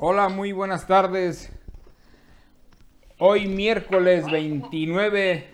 Hola, 0.00 0.28
muy 0.28 0.52
buenas 0.52 0.86
tardes. 0.86 1.50
Hoy 3.18 3.48
miércoles 3.48 4.30
29, 4.30 5.44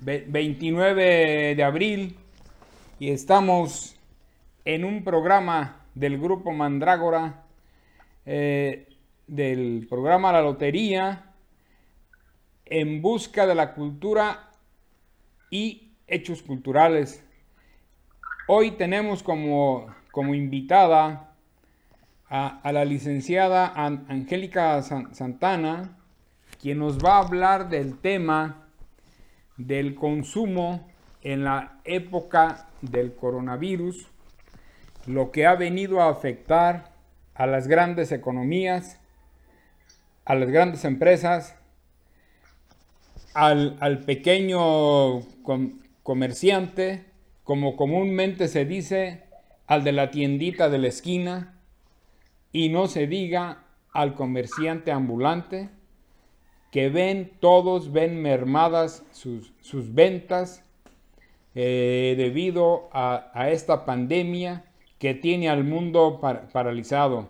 29 0.00 1.54
de 1.54 1.62
abril 1.62 2.16
y 2.98 3.10
estamos 3.10 3.94
en 4.64 4.84
un 4.84 5.04
programa 5.04 5.86
del 5.94 6.18
grupo 6.18 6.50
Mandrágora, 6.50 7.44
eh, 8.26 8.88
del 9.28 9.86
programa 9.88 10.32
La 10.32 10.42
Lotería, 10.42 11.32
en 12.64 13.00
busca 13.00 13.46
de 13.46 13.54
la 13.54 13.74
cultura 13.74 14.50
y 15.50 15.92
hechos 16.08 16.42
culturales. 16.42 17.24
Hoy 18.48 18.72
tenemos 18.72 19.22
como, 19.22 19.86
como 20.10 20.34
invitada 20.34 21.33
a, 22.28 22.72
la 22.72 22.84
licenciada 22.84 23.72
Angélica 23.74 24.82
Santana, 24.82 25.96
quien 26.60 26.78
nos 26.78 26.98
va 26.98 27.16
a 27.16 27.26
hablar 27.26 27.68
del 27.68 27.98
tema 27.98 28.68
del 29.56 29.94
consumo 29.94 30.88
en 31.22 31.44
la 31.44 31.80
época 31.84 32.68
del 32.80 33.14
coronavirus, 33.14 34.08
lo 35.06 35.30
que 35.30 35.46
ha 35.46 35.54
venido 35.54 36.00
a 36.00 36.10
afectar 36.10 36.92
a 37.34 37.46
las 37.46 37.68
grandes 37.68 38.12
economías, 38.12 39.00
a 40.24 40.34
las 40.34 40.50
grandes 40.50 40.84
empresas, 40.84 41.56
al, 43.34 44.04
pequeño 44.06 45.20
comerciante, 46.02 47.04
como 47.42 47.76
comúnmente 47.76 48.48
se 48.48 48.64
dice, 48.64 49.24
al 49.66 49.84
de 49.84 49.92
la 49.92 50.10
tiendita 50.10 50.68
de 50.68 50.78
la 50.78 50.88
esquina, 50.88 51.53
y 52.54 52.68
no 52.68 52.86
se 52.86 53.08
diga 53.08 53.64
al 53.92 54.14
comerciante 54.14 54.92
ambulante, 54.92 55.70
que 56.70 56.88
ven, 56.88 57.32
todos 57.40 57.92
ven 57.92 58.22
mermadas 58.22 59.02
sus, 59.10 59.52
ventas 59.92 60.64
eh, 61.56 62.14
debido 62.16 62.88
a, 62.92 63.48
esta 63.50 63.84
pandemia 63.84 64.64
que 65.00 65.14
tiene 65.14 65.48
al 65.48 65.64
mundo 65.64 66.20
paralizado. 66.52 67.28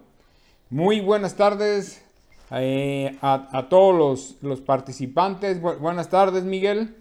Muy 0.69 1.00
buenas 1.00 1.36
tardes 1.36 2.05
eh, 2.50 3.17
a, 3.22 3.67
todos 3.70 4.36
los, 4.42 4.61
participantes. 4.61 5.58
buenas 5.61 6.11
tardes, 6.11 6.45
Miguel. 6.45 6.97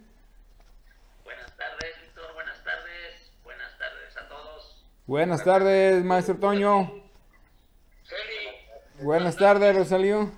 Buenas 1.26 1.58
tardes, 1.58 1.94
Víctor. 2.02 2.34
Buenas 2.34 2.64
tardes. 2.64 3.32
Buenas 3.44 3.78
tardes 3.78 4.18
a 4.18 4.30
todos. 4.30 4.86
Buenas 5.08 5.44
tardes, 5.44 6.06
maestro 6.06 6.38
Toño. 6.38 7.03
Buenas 9.04 9.36
tardes, 9.36 9.76
Rosalío. 9.76 10.32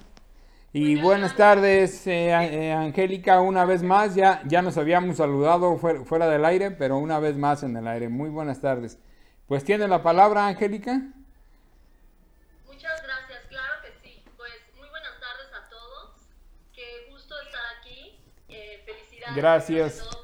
Y 0.74 1.00
buenas 1.00 1.36
tardes, 1.36 2.08
eh, 2.08 2.30
eh, 2.32 2.74
Angélica, 2.74 3.40
una 3.40 3.64
vez 3.64 3.84
más. 3.84 4.16
Ya, 4.16 4.42
ya 4.46 4.64
nos 4.64 4.76
habíamos 4.78 5.18
saludado 5.18 5.78
fuera, 5.78 6.28
del 6.28 6.44
aire, 6.46 6.72
pero 6.72 6.98
una 6.98 7.20
vez 7.20 7.38
más 7.38 7.62
en 7.62 7.78
el 7.78 7.88
aire. 7.88 8.10
Muy 8.10 8.30
buenas 8.30 8.62
tardes. 8.62 8.98
Pues 9.48 9.64
tiene 9.64 9.88
la 9.88 10.02
palabra, 10.02 10.48
Angélica. 10.48 11.00
Muchas 12.66 13.04
gracias, 13.04 13.46
claro 13.50 13.74
que 13.84 13.92
sí. 14.02 14.24
Pues 14.36 14.52
muy 14.80 14.90
buenas 14.90 15.14
tardes 15.20 15.54
a 15.54 15.70
todos. 15.70 16.28
Qué 16.74 17.08
gusto 17.12 17.36
estar 17.46 17.62
aquí. 17.80 18.20
Eh, 18.50 18.84
felicidades. 18.84 19.36
Gracias. 19.36 20.15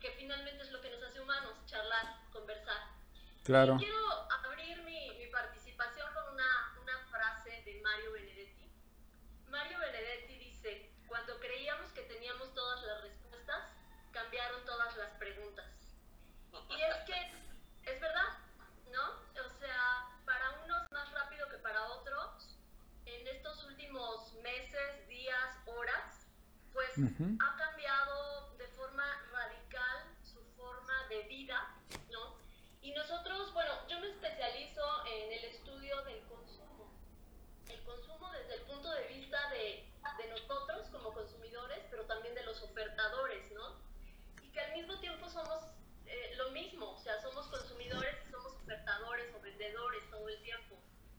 Que 0.00 0.10
finalmente 0.12 0.62
es 0.62 0.72
lo 0.72 0.80
que 0.80 0.90
nos 0.90 1.02
hace 1.02 1.20
humanos, 1.20 1.54
charlar, 1.66 2.06
conversar. 2.32 2.88
Claro. 3.44 3.76
Y 3.76 3.84
quiero 3.84 4.32
abrir 4.46 4.82
mi, 4.82 5.10
mi 5.18 5.26
participación 5.26 6.12
con 6.14 6.34
una, 6.34 6.78
una 6.82 6.98
frase 7.10 7.62
de 7.64 7.80
Mario 7.82 8.12
Benedetti. 8.12 8.72
Mario 9.48 9.78
Benedetti 9.78 10.38
dice, 10.38 10.90
cuando 11.06 11.38
creíamos 11.38 11.92
que 11.92 12.02
teníamos 12.02 12.54
todas 12.54 12.82
las 12.82 13.02
respuestas, 13.02 13.62
cambiaron 14.12 14.64
todas 14.64 14.96
las 14.96 15.10
preguntas. 15.12 15.66
Y 16.70 16.80
es 16.80 16.96
que 17.06 17.92
es 17.92 18.00
verdad, 18.00 18.38
¿no? 18.90 19.44
O 19.44 19.48
sea, 19.58 20.08
para 20.24 20.50
unos 20.64 20.90
más 20.92 21.12
rápido 21.12 21.48
que 21.48 21.58
para 21.58 21.82
otros, 21.88 22.56
en 23.04 23.26
estos 23.28 23.64
últimos 23.64 24.32
meses, 24.42 25.08
días, 25.08 25.56
horas, 25.66 26.26
pues 26.72 26.90
ha 26.98 27.56
cambiado 27.56 27.79
nosotros, 32.94 33.52
bueno, 33.52 33.72
yo 33.88 34.00
me 34.00 34.08
especializo 34.08 34.82
en 35.06 35.32
el 35.32 35.44
estudio 35.44 36.02
del 36.02 36.20
consumo. 36.24 36.92
El 37.68 37.82
consumo 37.84 38.30
desde 38.32 38.54
el 38.54 38.62
punto 38.62 38.90
de 38.90 39.06
vista 39.08 39.38
de, 39.50 39.86
de 40.18 40.28
nosotros 40.30 40.88
como 40.90 41.12
consumidores, 41.12 41.84
pero 41.90 42.04
también 42.06 42.34
de 42.34 42.42
los 42.44 42.62
ofertadores, 42.62 43.50
¿no? 43.52 43.76
Y 44.42 44.50
que 44.50 44.60
al 44.60 44.72
mismo 44.72 44.98
tiempo 45.00 45.28
somos 45.28 45.64
eh, 46.06 46.34
lo 46.36 46.50
mismo, 46.50 46.90
o 46.90 46.98
sea, 46.98 47.20
somos 47.20 47.46
consumidores 47.48 48.16
y 48.26 48.30
somos 48.30 48.54
ofertadores 48.54 49.32
o 49.34 49.40
vendedores 49.40 50.10
todo 50.10 50.28
el 50.28 50.42
tiempo. 50.42 50.76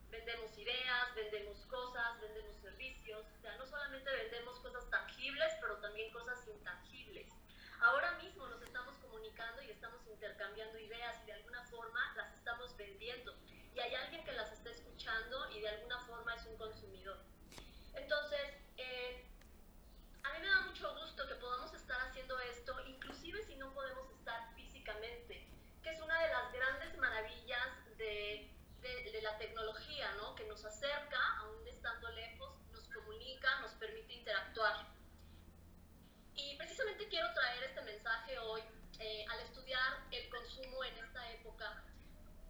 Vendemos 0.10 0.58
ideas, 0.58 1.16
vendemos 1.16 1.58
cosas, 1.68 2.20
vendemos 2.20 2.56
servicios, 2.58 3.26
o 3.38 3.42
sea, 3.42 3.56
no 3.58 3.66
solamente 3.66 4.12
vendemos 4.12 4.60
cosas 4.60 4.90
tangibles, 4.90 5.54
pero 5.62 5.78
también 5.78 6.12
cosas 6.12 6.46
intangibles. 6.48 7.28
Ahora 7.80 8.18
y 9.66 9.72
estamos 9.72 10.06
intercambiando 10.08 10.78
ideas 10.78 11.18
y 11.24 11.26
de 11.26 11.34
alguna 11.34 11.64
forma 11.66 12.00
las 12.16 12.32
estamos 12.34 12.78
vendiendo. 12.78 13.36
Y 13.74 13.80
hay 13.80 13.96
alguien 13.96 14.24
que 14.24 14.34
las 14.34 14.52
está 14.52 14.70
escuchando 14.70 15.50
y 15.52 15.62
de 15.62 15.70
alguna 15.70 16.00
forma 16.06 16.36
es 16.36 16.46
un 16.46 16.58
consumidor. 16.58 17.18
Entonces, 17.96 18.54
eh, 18.78 19.26
a 20.24 20.34
mí 20.34 20.40
me 20.42 20.48
da 20.48 20.62
mucho 20.62 20.94
gusto 20.96 21.28
que 21.28 21.36
podamos 21.36 21.74
estar 21.74 22.00
haciendo 22.02 22.40
esto, 22.40 22.80
inclusive 22.88 23.44
si 23.44 23.56
no 23.56 23.74
podemos 23.74 24.12
estar 24.12 24.54
físicamente, 24.54 25.48
que 25.82 25.90
es 25.90 26.00
una 26.02 26.22
de 26.22 26.30
las 26.30 26.54
grandes 26.54 26.96
maravillas 26.98 27.98
de, 27.98 28.48
de, 28.82 29.12
de 29.12 29.22
la 29.24 29.38
tecnología, 29.40 30.12
¿no? 30.18 30.36
que 30.36 30.46
nos 30.46 30.64
acerca, 30.64 31.20
aún 31.40 31.68
estando 31.68 32.12
lejos, 32.12 32.60
nos 32.72 32.88
comunica, 32.90 33.60
nos 33.62 33.72
permite 33.72 34.14
interactuar. 34.14 34.86
Y 36.36 36.56
precisamente 36.58 37.08
quiero 37.08 37.34
traer 37.34 37.64
este 37.64 37.82
mensaje 37.82 38.38
hoy 38.38 38.62
eh, 39.02 39.26
al 39.30 39.40
estudiar 39.42 40.06
el 40.12 40.30
consumo 40.30 40.84
en 40.84 40.96
esta 40.98 41.32
época, 41.32 41.84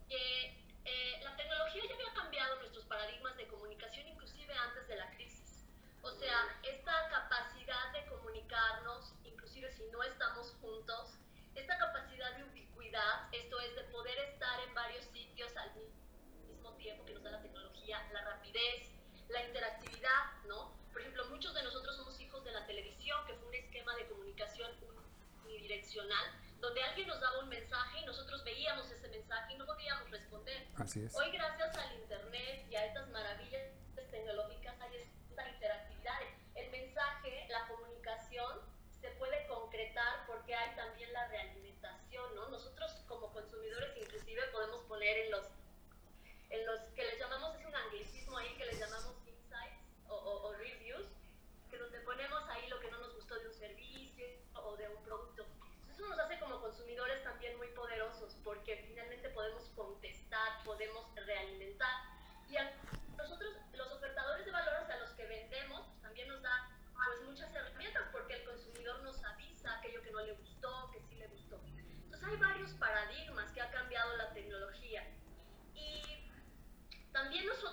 que 0.10 0.62
eh, 0.84 1.22
la 1.24 1.34
tecnología 1.38 1.84
ya 1.88 1.96
había 1.96 2.14
cambiado 2.14 2.58
nuestros 2.58 2.86
paradigmas 2.86 3.38
de 3.38 3.48
comunicación 3.48 4.06
inclusive 4.10 4.54
antes 4.54 4.86
de 4.90 4.98
la 4.98 5.10
crisis. 5.12 5.66
O 6.02 6.12
sea, 6.12 6.60
esta 6.64 7.10
capacidad 7.10 7.94
de 7.94 8.06
comunicarnos, 8.08 9.14
inclusive 9.24 9.72
si 9.72 9.84
no 9.92 10.04
estamos 10.04 10.52
juntos, 10.60 11.18
esta 11.56 11.78
capacidad 11.78 12.36
de 12.36 12.44
ubicuidad, 12.44 13.34
esto 13.34 13.60
es 13.62 13.76
de 13.76 13.84
poder 13.86 14.18
estar 14.20 14.60
en 14.68 14.74
varios 14.74 15.06
sitios 15.06 15.56
al 15.56 15.72
mismo 16.48 16.74
tiempo 16.76 17.06
que 17.06 17.14
nos 17.14 17.24
da 17.24 17.32
la 17.32 17.42
tecnología, 17.42 18.06
la 18.12 18.26
rapidez, 18.26 18.90
la 19.30 19.44
interactividad, 19.44 20.34
¿no? 20.48 20.76
Por 20.92 21.02
ejemplo, 21.02 21.26
muchos 21.30 21.54
de 21.54 21.64
nosotros 21.64 21.96
somos 21.96 22.20
hijos 22.20 22.44
de 22.44 22.52
la 22.52 22.66
televisión, 22.66 23.26
que 23.26 23.36
fue 23.36 23.48
un 23.48 23.56
esquema 23.56 23.96
de 23.96 24.08
comunicación 24.08 24.72
unidireccional, 25.46 26.41
donde 26.62 26.84
alguien 26.84 27.08
nos 27.08 27.20
daba 27.20 27.40
un 27.40 27.50
mensaje 27.50 28.00
y 28.02 28.06
nosotros 28.06 28.44
veíamos 28.44 28.90
ese 28.92 29.08
mensaje 29.10 29.54
y 29.54 29.58
no 29.58 29.66
podíamos 29.66 30.10
responder. 30.12 30.68
Así 30.78 31.04
es. 31.04 31.16
Hoy, 31.16 31.32
gracias 31.32 31.76
al 31.76 31.96
Internet 31.96 32.66
y 32.70 32.76
a 32.76 32.86
estas 32.86 33.10
maravillas 33.10 33.64
tecnológicas, 34.12 34.80
hay 34.80 34.96
esta 34.98 35.50
interactividad. 35.50 36.20
El 36.56 36.70
mensaje, 36.70 37.48
la 37.50 37.68
comunicación 37.68 38.60
se 39.02 39.10
puede 39.12 39.48
concretar 39.48 40.28
porque 40.28 40.54
hay 40.54 40.76
también 40.76 41.12
la 41.12 41.28
realimentación, 41.28 42.36
¿no? 42.36 42.50
Nosotros 42.50 42.92
como 43.08 43.34
consumidores 43.34 43.98
inclusive 43.98 44.42
podemos 44.52 44.84
poner 44.84 45.18
en 45.18 45.32
los, 45.32 45.48
en 46.50 46.66
los 46.68 46.91
hay 72.32 72.38
varios 72.38 72.72
paradigmas 72.72 73.52
que 73.52 73.62
ha 73.62 73.70
cambiado 73.72 74.16
la 74.18 74.34
tecnología. 74.34 75.04
Y 75.74 76.02
también 77.12 77.46
nosotros 77.46 77.71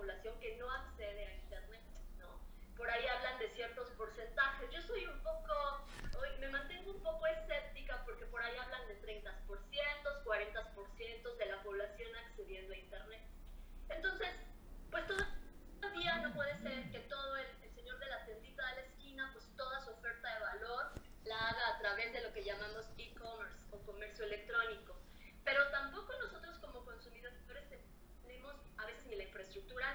población 0.00 0.34
que 0.40 0.56
no 0.56 0.70
accede 0.72 1.26
a 1.26 1.34
Internet, 1.34 1.82
¿no? 2.18 2.40
Por 2.74 2.88
ahí 2.88 3.04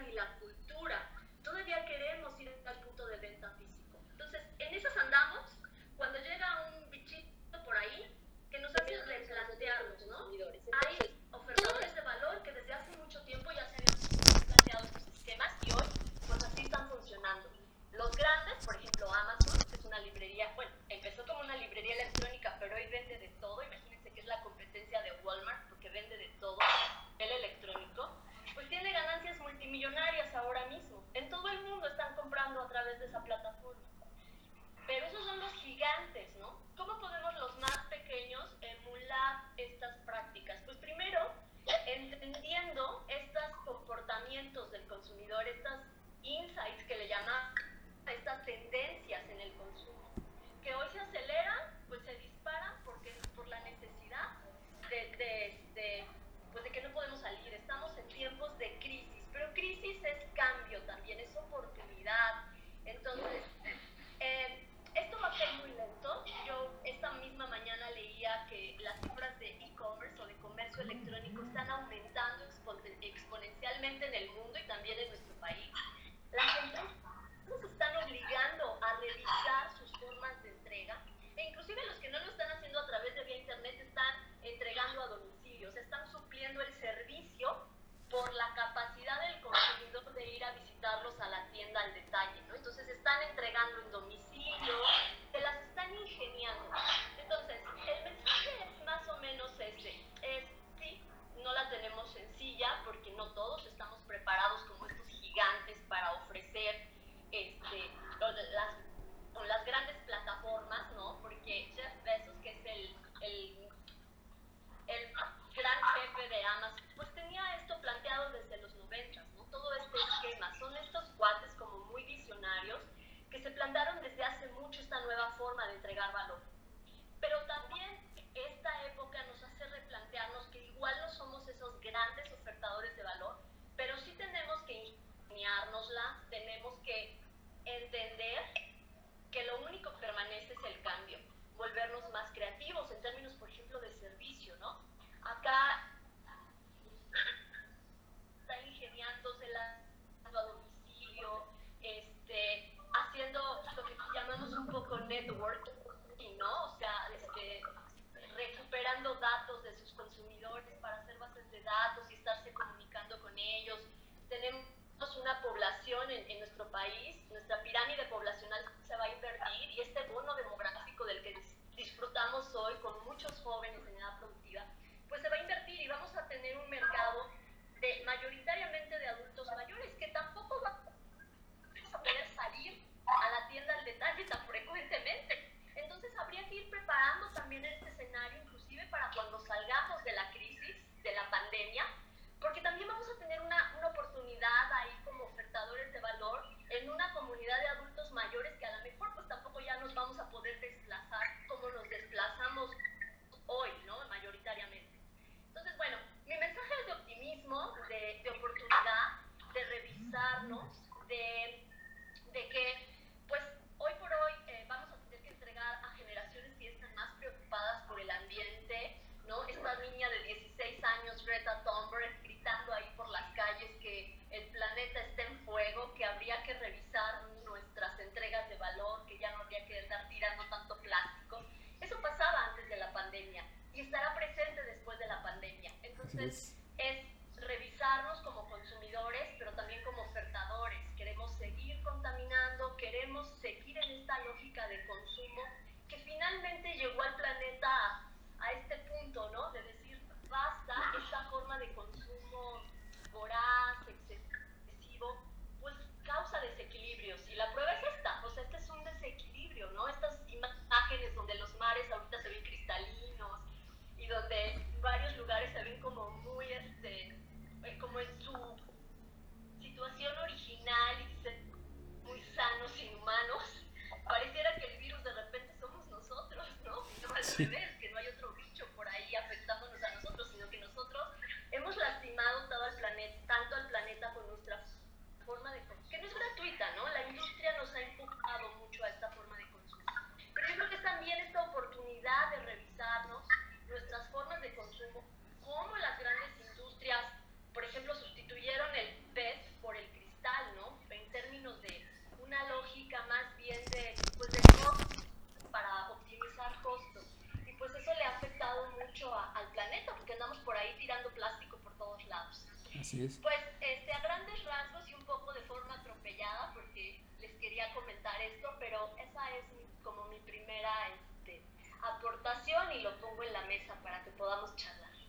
y 0.03 0.12
la 0.13 0.44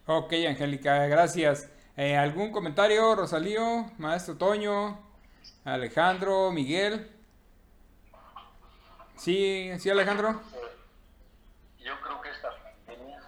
Ok, 0.09 0.33
Angélica, 0.47 1.05
gracias. 1.09 1.69
Eh, 1.97 2.17
¿Algún 2.17 2.53
comentario, 2.53 3.17
Rosalío, 3.17 3.91
Maestro 3.99 4.37
Toño, 4.37 5.01
Alejandro, 5.65 6.53
Miguel? 6.53 7.11
Sí, 9.17 9.73
sí, 9.81 9.91
Alejandro. 9.91 10.41
Yo 11.81 12.01
creo 12.03 12.21
que 12.23 12.31
esta 12.31 12.51
pandemia 12.87 13.21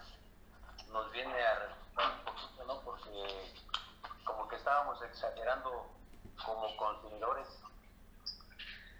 nos 0.92 1.11
viene 1.11 1.35
a 1.35 1.58
resultar 1.66 2.12
un 2.16 2.25
poquito, 2.25 2.64
¿no? 2.64 2.80
Porque 2.82 3.11
como 4.25 4.47
que 4.47 4.54
estábamos 4.54 5.02
exagerando 5.02 5.90
como 6.47 6.76
consumidores 6.76 7.49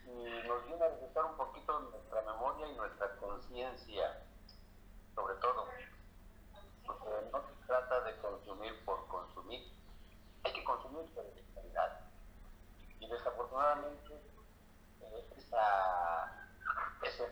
y 0.05 0.49
nos 0.49 0.67
viene 0.67 0.85
a 0.85 0.89
resultar 0.89 1.27
un 1.27 1.37
poquito 1.37 1.79
nuestra 1.79 2.23
memoria 2.23 2.67
y 2.73 2.75
nuestra 2.75 3.15
conciencia, 3.21 4.25
sobre 5.15 5.35
todo. 5.37 5.69
Trata 7.69 8.01
de 8.01 8.17
consumir 8.17 8.83
por 8.87 9.07
consumir, 9.09 9.71
hay 10.43 10.53
que 10.55 10.65
consumir 10.65 11.05
por 11.15 11.27
calidad. 11.55 12.01
Y 12.99 13.07
desafortunadamente, 13.07 14.15
eh, 15.03 15.29
esa, 15.37 16.49
ese 17.03 17.25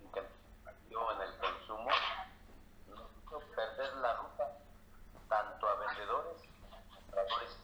incremento 0.00 1.12
en 1.12 1.20
el 1.22 1.38
consumo 1.38 1.90
nos 2.88 3.08
hizo 3.22 3.38
perder 3.54 3.94
la 3.98 4.16
ruta 4.16 4.58
tanto 5.28 5.68
a 5.68 5.74
vendedores 5.76 6.42
como 6.60 6.76
a 6.76 6.96
compradores. 6.96 7.56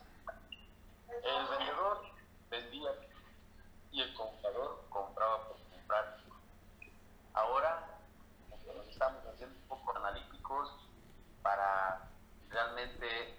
El 1.08 1.46
vendedor 1.48 2.02
vendía 2.48 2.92
y 3.90 4.02
el 4.02 4.14
comprador 4.14 4.84
compraba 4.88 5.48
por 5.48 5.56
comprar. 5.68 6.16
Ahora 7.34 7.98
como 8.48 8.62
que 8.62 8.72
nos 8.72 8.86
estamos 8.86 9.26
haciendo 9.26 9.58
un 9.58 9.66
poco 9.66 9.96
analíticos 9.96 10.82
para 11.42 12.08
realmente 12.48 13.36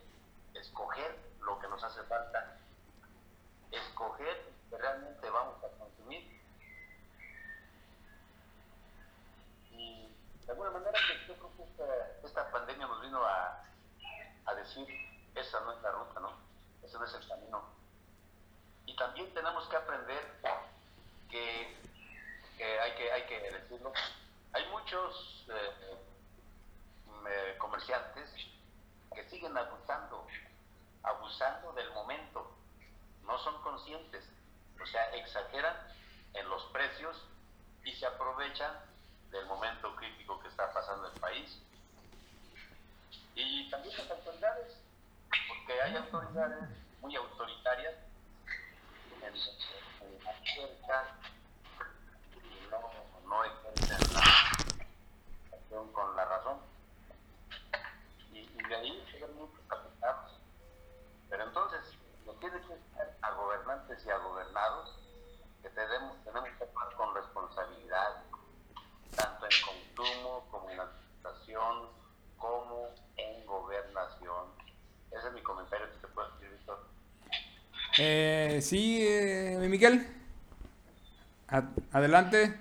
escoger 0.54 1.18
lo 1.42 1.60
que 1.60 1.68
nos 1.68 1.84
hace 1.84 2.04
falta, 2.04 2.58
escoger 3.72 4.54
lo 4.72 4.78
que 4.78 4.82
realmente 4.82 5.30
vamos 5.30 5.64
a 5.64 5.70
consumir 5.78 6.42
y 9.72 10.08
de 10.46 10.52
alguna 10.52 10.72
manera 10.72 11.00
yo 11.28 11.36
creo 11.36 11.56
que 11.56 11.64
esta, 11.64 11.86
esta 12.24 12.52
pandemia 12.52 12.88
nos 12.88 13.02
vino 13.02 13.24
a, 13.24 13.64
a 14.46 14.54
decir 14.56 14.88
esa 15.36 15.60
no 15.62 15.72
es 15.72 15.82
la 15.82 15.92
ruta, 15.92 16.20
¿no? 16.20 16.34
Ese 16.84 16.98
no 16.98 17.06
es 17.06 17.14
el 17.14 17.28
camino. 17.28 17.64
Y 18.86 18.96
también 18.96 19.34
tenemos 19.34 19.68
que 19.68 19.76
aprender 19.76 20.24
que, 21.30 21.78
que 22.58 22.80
hay 22.80 22.92
que 22.96 23.12
hay 23.12 23.24
que 23.24 23.52
decirlo, 23.52 23.92
hay 24.54 24.68
muchos 24.70 25.46
eh, 25.50 25.98
eh, 27.28 27.56
comerciantes 27.58 28.30
que 29.14 29.30
siguen 29.30 29.58
abusando, 29.58 30.28
abusando 31.04 31.74
del 31.74 31.92
momento, 31.92 32.52
no 33.24 33.38
son 33.40 33.62
conscientes, 33.62 34.26
o 34.82 34.86
sea, 34.86 35.16
exageran 35.16 35.76
en 36.34 36.50
los 36.50 36.64
precios 36.66 37.18
y 37.84 37.94
se 37.94 38.06
aprovechan 38.06 38.93
del 39.34 39.46
momento 39.48 39.96
crítico 39.96 40.40
que 40.40 40.48
está 40.48 40.72
pasando 40.72 41.08
el 41.08 41.20
país. 41.20 41.60
Y 43.36 43.70
también 43.72 43.98
las 43.98 44.12
autoridades, 44.12 44.78
porque 45.48 45.82
hay 45.82 45.96
autoridades 45.96 46.70
muy 47.02 47.16
autoritarias 47.16 47.96
en 49.24 50.24
la 50.24 50.34
cerca 50.44 51.16
y 52.36 52.70
no, 52.70 52.80
no 53.28 53.44
ejercen 53.44 54.14
la 54.14 55.58
acción 55.58 55.92
con 55.92 56.16
la 56.16 56.26
razón. 56.26 56.60
Y, 58.32 58.46
de 58.46 58.76
ahí 58.76 59.06
ven 59.20 59.36
muchos 59.36 59.60
afectados. 59.68 60.32
Pero 61.30 61.44
entonces, 61.44 61.82
lo 62.28 62.34
tiene 62.34 62.62
que 62.62 62.74
estar 62.74 63.18
a 63.24 63.32
gobernantes 63.32 64.06
y 64.06 64.10
a 64.12 64.18
gobernados 64.18 64.96
que 65.64 65.70
tenemos, 65.70 66.24
tenemos 66.24 66.50
que 66.58 66.64
actuar 66.66 66.96
con 66.96 67.16
responsabilidad, 67.16 68.23
consumo 70.04 70.46
como 70.52 70.70
en 70.70 70.80
administración, 70.80 71.90
como 72.38 72.90
en 73.18 73.46
gobernación. 73.46 74.48
Ese 75.12 75.28
es 75.28 75.34
mi 75.34 75.42
comentario 75.42 75.88
que 75.92 75.98
te 76.00 76.08
puedo 76.08 76.30
decir, 76.32 76.50
Víctor. 76.50 76.88
Eh, 78.00 78.60
sí, 78.62 79.06
eh, 79.08 79.58
Miguel. 79.70 80.08
Adelante. 81.92 82.60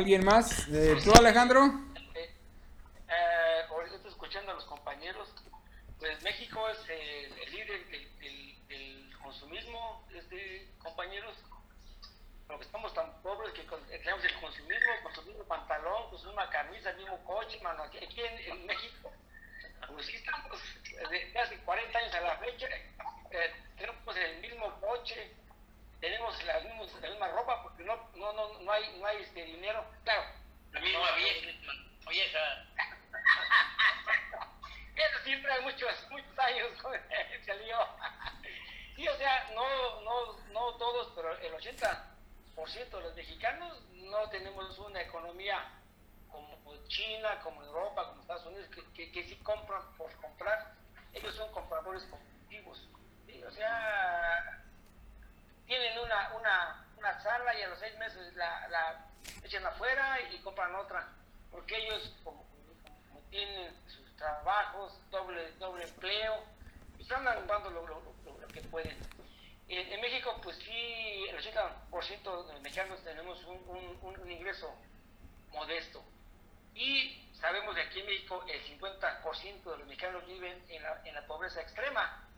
¿Alguien 0.00 0.24
más? 0.24 0.66
Eh, 0.68 0.96
¿Tú, 1.04 1.12
Alejandro? 1.12 1.60
Eh, 2.14 2.34
eh, 3.06 3.62
ahorita 3.68 3.96
estoy 3.96 4.10
escuchando 4.10 4.50
a 4.50 4.54
los 4.54 4.64
compañeros. 4.64 5.28
Pues 5.98 6.22
México 6.22 6.66
es 6.70 6.78
el, 6.88 7.50
líder 7.52 7.86
del, 7.86 9.14
consumismo, 9.22 10.08
este, 10.14 10.70
compañeros. 10.78 11.36
Porque 12.46 12.64
estamos 12.64 12.94
tan 12.94 13.12
pobres 13.20 13.52
que 13.52 13.62
tenemos 13.98 14.24
el 14.24 14.40
consumismo, 14.40 14.90
consumimos 15.02 15.46
pantalón, 15.46 16.08
consumimos 16.08 16.48
camisa, 16.48 16.88
el 16.92 16.96
mismo 16.96 17.22
coche, 17.26 17.60
mano. 17.60 17.82
Aquí, 17.82 17.98
en, 18.00 18.64
México, 18.64 19.12
pues 19.86 20.06
sí 20.06 20.16
estamos 20.16 20.58
de 21.10 21.38
hace 21.38 21.58
40 21.58 21.98
años 21.98 22.14
a 22.14 22.20
la 22.22 22.38
fecha, 22.38 22.68
tenemos 23.76 24.16
el 24.16 24.40
mismo 24.40 24.80
coche, 24.80 25.30
tenemos 26.00 26.42
la, 26.44 26.58
la 26.60 27.10
misma 27.10 27.28
ropa 27.28 27.62
porque 27.62 27.84
no, 27.84 27.94
no, 28.16 28.32
no, 28.32 28.58
no 28.60 28.72
hay, 28.72 28.98
no 28.98 29.06
hay 29.06 29.22
este 29.22 29.44
dinero. 29.44 29.84
Claro. 30.04 30.24
La 30.72 30.80
misma 30.80 31.12
vieja. 31.16 31.48
Oye, 32.06 32.26
Eso 34.96 35.18
siempre 35.24 35.52
hay 35.52 35.62
muchos, 35.62 36.10
muchos 36.10 36.38
años 36.38 36.68
salió. 37.46 37.76
sí, 38.96 39.08
o 39.08 39.16
sea, 39.16 39.50
no, 39.54 40.00
no, 40.02 40.38
no 40.52 40.74
todos, 40.76 41.12
pero 41.14 41.36
el 41.38 41.52
80% 41.54 42.90
de 42.90 43.00
los 43.00 43.14
no 44.20 44.28
tenemos 44.28 44.78
una 44.78 45.00
economía 45.00 45.56
como 46.30 46.60
China, 46.88 47.40
como 47.42 47.62
Europa, 47.62 48.08
como 48.08 48.20
Estados 48.20 48.46
Unidos, 48.46 48.68
que, 48.94 49.10
que, 49.12 49.24
sí 49.24 49.36
compran 49.36 49.82
por 49.96 50.14
comprar. 50.16 50.74
Ellos 51.12 51.34
son 51.34 51.50
compradores 51.52 52.02
competitivos. 52.04 52.88
O 53.46 53.50
sea, 53.52 54.62
tienen 55.66 55.98
una, 55.98 56.34
una, 56.36 56.86
una 56.98 57.22
sala 57.22 57.58
y 57.58 57.62
a 57.62 57.68
los 57.68 57.78
seis 57.78 57.96
meses 57.98 58.34
la, 58.34 58.68
la 58.68 59.06
echan 59.42 59.64
afuera 59.66 60.18
y 60.32 60.38
compran 60.40 60.74
otra, 60.74 61.08
porque 61.50 61.76
ellos 61.76 62.14
como, 62.24 62.44
tienen 63.30 63.74
sus 63.86 64.16
trabajos, 64.16 65.00
doble, 65.10 65.52
doble 65.52 65.84
empleo, 65.84 66.44
y 66.98 67.02
están 67.02 67.24
dando 67.24 67.70
lo, 67.70 67.86
lo, 67.86 68.02
lo, 68.24 68.48
que 68.48 68.60
pueden. 68.62 68.98
En, 69.72 70.00
México, 70.00 70.38
pues 70.42 70.56
sí, 70.56 71.26
el 71.28 71.38
80% 71.38 72.46
de 72.46 72.52
los 72.52 72.60
mexicanos 72.60 73.02
tenemos 73.04 73.42
un, 73.44 73.98
un, 74.02 74.30
ingreso 74.30 74.74
modesto. 75.52 76.02
Y 76.74 77.28
sabemos 77.40 77.74
que 77.74 77.82
aquí 77.82 78.00
en 78.00 78.06
México 78.06 78.44
el 78.48 78.60
50% 78.78 79.62
de 79.62 79.78
los 79.78 79.86
mexicanos 79.86 80.26
viven 80.26 80.64
en 80.68 80.82
la, 80.82 81.00
en 81.04 81.14
la 81.14 81.26
pobreza 81.26 81.60
extrema. 81.60 82.28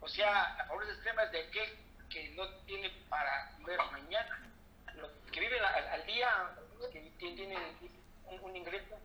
O 0.00 0.08
sea, 0.08 0.54
la 0.56 0.68
pobreza 0.68 0.92
extrema 0.92 1.24
es 1.24 1.32
de 1.32 1.50
que 1.50 1.84
que 2.14 2.28
no 2.30 2.48
tiene 2.64 2.90
para 3.08 3.50
comer 3.56 3.78
mañana, 3.90 4.40
que 5.32 5.40
viven 5.40 5.62
al, 5.64 6.06
día, 6.06 6.28
que 6.92 7.00
tienen 7.18 7.58
un, 8.26 8.56
ingreso, 8.56 8.96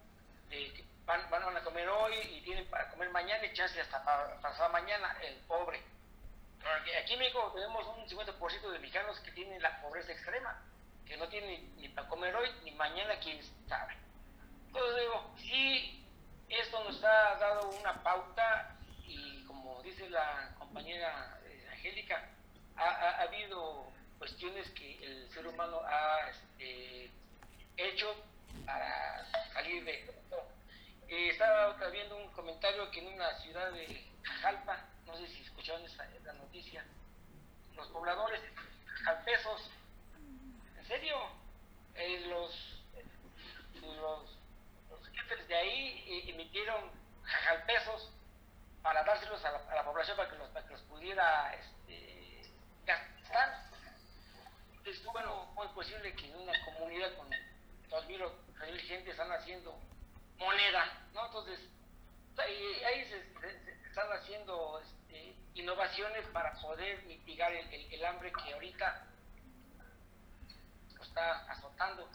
que 0.50 0.86
van, 1.06 1.28
van, 1.32 1.58
a 1.58 1.64
comer 1.64 1.90
hoy 1.90 2.14
y 2.32 2.42
tienen 2.42 2.68
para 2.68 2.88
comer 2.92 3.10
mañana 3.10 3.44
y 3.46 3.54
chance 3.54 3.82
hasta 3.82 4.40
pasar 4.42 4.72
mañana, 4.72 5.18
el 5.24 5.36
pobre. 5.48 5.82
Aquí 7.02 7.14
en 7.14 7.20
México 7.20 7.52
tenemos 7.56 7.86
un 7.88 8.06
50% 8.08 8.72
de 8.72 8.80
mexicanos 8.80 9.20
que 9.22 9.32
tienen 9.32 9.62
la 9.62 9.82
pobreza 9.82 10.12
extrema, 10.12 10.62
que 11.06 11.18
no 11.18 11.28
tienen 11.30 11.76
ni 11.78 11.90
para 11.90 12.08
comer 12.08 12.36
hoy 12.36 12.50
ni 12.64 12.72
mañana, 12.72 13.20
quién 13.20 13.42
sabe. 13.68 13.96
Entonces 14.68 15.00
digo, 15.02 15.34
si 15.38 16.06
esto 16.50 16.84
nos 16.84 17.04
ha 17.04 17.36
dado 17.36 17.70
una 17.70 18.04
pauta 18.04 18.76
y 19.08 19.44
como 19.46 19.82
dice 19.82 20.10
la 20.10 20.54
compañera 20.58 21.40
eh, 21.46 21.70
Angélica, 21.72 22.30
ha, 22.76 23.22
habido 23.22 23.92
cuestiones 24.18 24.70
que 24.72 25.04
el 25.04 25.30
ser 25.32 25.48
humano 25.48 25.82
ha 25.86 26.30
este, 26.30 27.12
hecho 27.78 28.14
para 28.66 29.26
salir 29.54 29.84
de 29.84 30.00
esto. 30.00 30.14
Eh, 31.08 31.30
estaba 31.30 31.74
viendo 31.90 32.18
un 32.18 32.32
comentario 32.32 32.90
que 32.92 33.00
en 33.00 33.14
una 33.14 33.34
ciudad 33.40 33.72
de 33.72 34.06
Jalpa, 34.42 34.86
no 35.10 35.18
sé 35.18 35.28
si 35.28 35.42
escucharon 35.42 35.84
esa, 35.84 36.06
noticia, 36.34 36.86
los 37.76 37.88
pobladores 37.90 38.42
jalpesos, 39.04 39.72
en 40.78 40.86
serio, 40.86 41.18
eh, 41.96 42.26
los, 42.28 42.80
jefes 45.14 45.48
de 45.48 45.56
ahí 45.56 46.04
eh, 46.08 46.32
emitieron 46.32 46.92
jalpesos 47.24 48.12
para 48.82 49.04
dárselos 49.04 49.44
a 49.44 49.52
la, 49.52 49.84
población 49.84 50.16
para 50.16 50.30
que 50.30 50.38
los, 50.38 50.50
para 50.50 50.66
que 50.66 50.74
los 50.74 50.82
pudiera 50.84 51.54
este, 51.56 52.52
gastar. 52.86 53.70
Entonces, 54.78 55.04
bueno, 55.06 55.46
¿cómo 55.50 55.64
es 55.66 55.72
posible 55.72 56.14
que 56.16 56.26
en 56.26 56.36
una 56.36 56.54
comunidad 56.66 57.16
con 57.16 57.30
2.000 57.30 58.24
o 58.24 58.32
3.000 58.60 58.80
gente 58.88 59.12
están 59.12 59.32
haciendo 59.32 59.78
moneda? 60.38 61.08
¿no? 61.14 61.26
Entonces, 61.26 61.60
ahí, 62.38 62.84
ahí 62.84 63.06
se, 63.06 63.18
están 63.88 64.12
haciendo 64.12 64.80
este, 64.80 65.36
innovaciones 65.56 66.26
para 66.28 66.54
poder 66.62 67.04
mitigar 67.04 67.52
el, 67.52 67.94
el, 67.94 68.06
hambre 68.06 68.32
que 68.32 68.54
ahorita 68.54 69.08
está 71.02 71.52
azotando. 71.52 72.10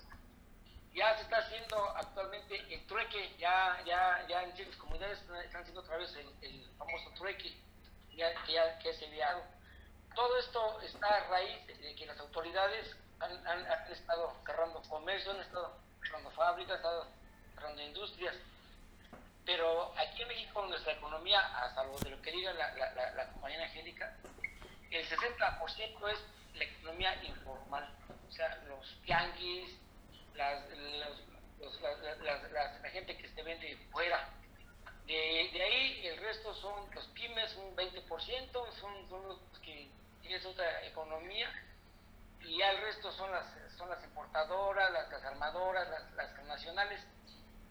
Ya 0.94 1.16
se 1.16 1.22
está 1.22 1.38
haciendo 1.38 1.76
actualmente 1.96 2.56
el 2.72 2.86
trueque, 2.86 3.36
ya, 3.36 3.82
ya, 3.84 4.24
ya 4.28 4.44
en 4.44 4.54
ciertas 4.54 4.76
comunidades 4.76 5.18
están 5.20 5.62
haciendo 5.62 5.80
otra 5.80 5.96
vez 5.96 6.14
el, 6.14 6.28
el 6.42 6.70
famoso 6.78 7.10
trueque, 7.16 7.52
ya, 8.12 8.32
que 8.44 8.52
ya 8.52 8.78
que 8.78 8.90
es 8.90 9.02
enviado 9.02 9.42
todo 10.14 10.38
esto 10.38 10.80
a 11.04 11.20
raíz 11.28 11.66
de 11.66 11.94
que 11.94 12.06
las 12.06 12.18
autoridades 12.18 12.96
han, 13.20 13.90
estado 13.90 14.34
cerrando 14.44 14.82
comercio, 14.82 15.32
han 15.32 15.40
estado 15.40 15.76
cerrando 16.02 16.30
fábricas, 16.30 16.72
han 16.72 16.76
estado 16.78 17.06
cerrando 17.54 17.82
industrias. 17.82 18.36
Pero 19.44 19.92
aquí 19.98 20.22
en 20.22 20.28
México 20.28 20.64
nuestra 20.66 20.92
economía, 20.92 21.40
hasta 21.58 21.84
lo 21.84 21.98
de 21.98 22.10
lo 22.10 22.22
que 22.22 22.32
diga 22.32 22.52
la, 22.54 22.74
la, 22.74 22.92
la, 22.92 23.10
la 23.12 23.28
compañera 23.28 23.64
Angélica, 23.64 24.16
el 24.90 25.06
60% 25.06 26.12
es 26.12 26.18
la 26.54 26.64
economía 26.64 27.22
informal. 27.24 27.88
O 28.28 28.32
sea, 28.32 28.56
los 28.68 29.00
tianguis, 29.04 29.78
las, 30.34 30.64
la 32.82 32.90
gente 32.90 33.16
que 33.16 33.28
se 33.28 33.42
vende 33.42 33.76
fuera. 33.90 34.28
De, 35.06 35.50
de, 35.52 35.62
ahí 35.62 36.06
el 36.06 36.16
resto 36.18 36.54
son 36.54 36.88
los 36.94 37.04
pymes, 37.08 37.54
un 37.56 37.76
20%, 37.76 38.72
son, 38.80 39.08
son 39.08 39.28
los 39.28 39.38
que 39.62 39.90
tienen 40.26 40.46
otra 40.46 40.84
economía, 40.86 41.48
y 42.40 42.58
ya 42.58 42.70
el 42.70 42.80
resto 42.82 43.12
son 43.12 43.30
las, 43.30 43.46
son 43.76 43.88
las 43.88 44.02
importadoras, 44.04 44.90
las, 44.92 45.24
armadoras, 45.24 45.88
las, 46.14 46.44
nacionales. 46.44 47.00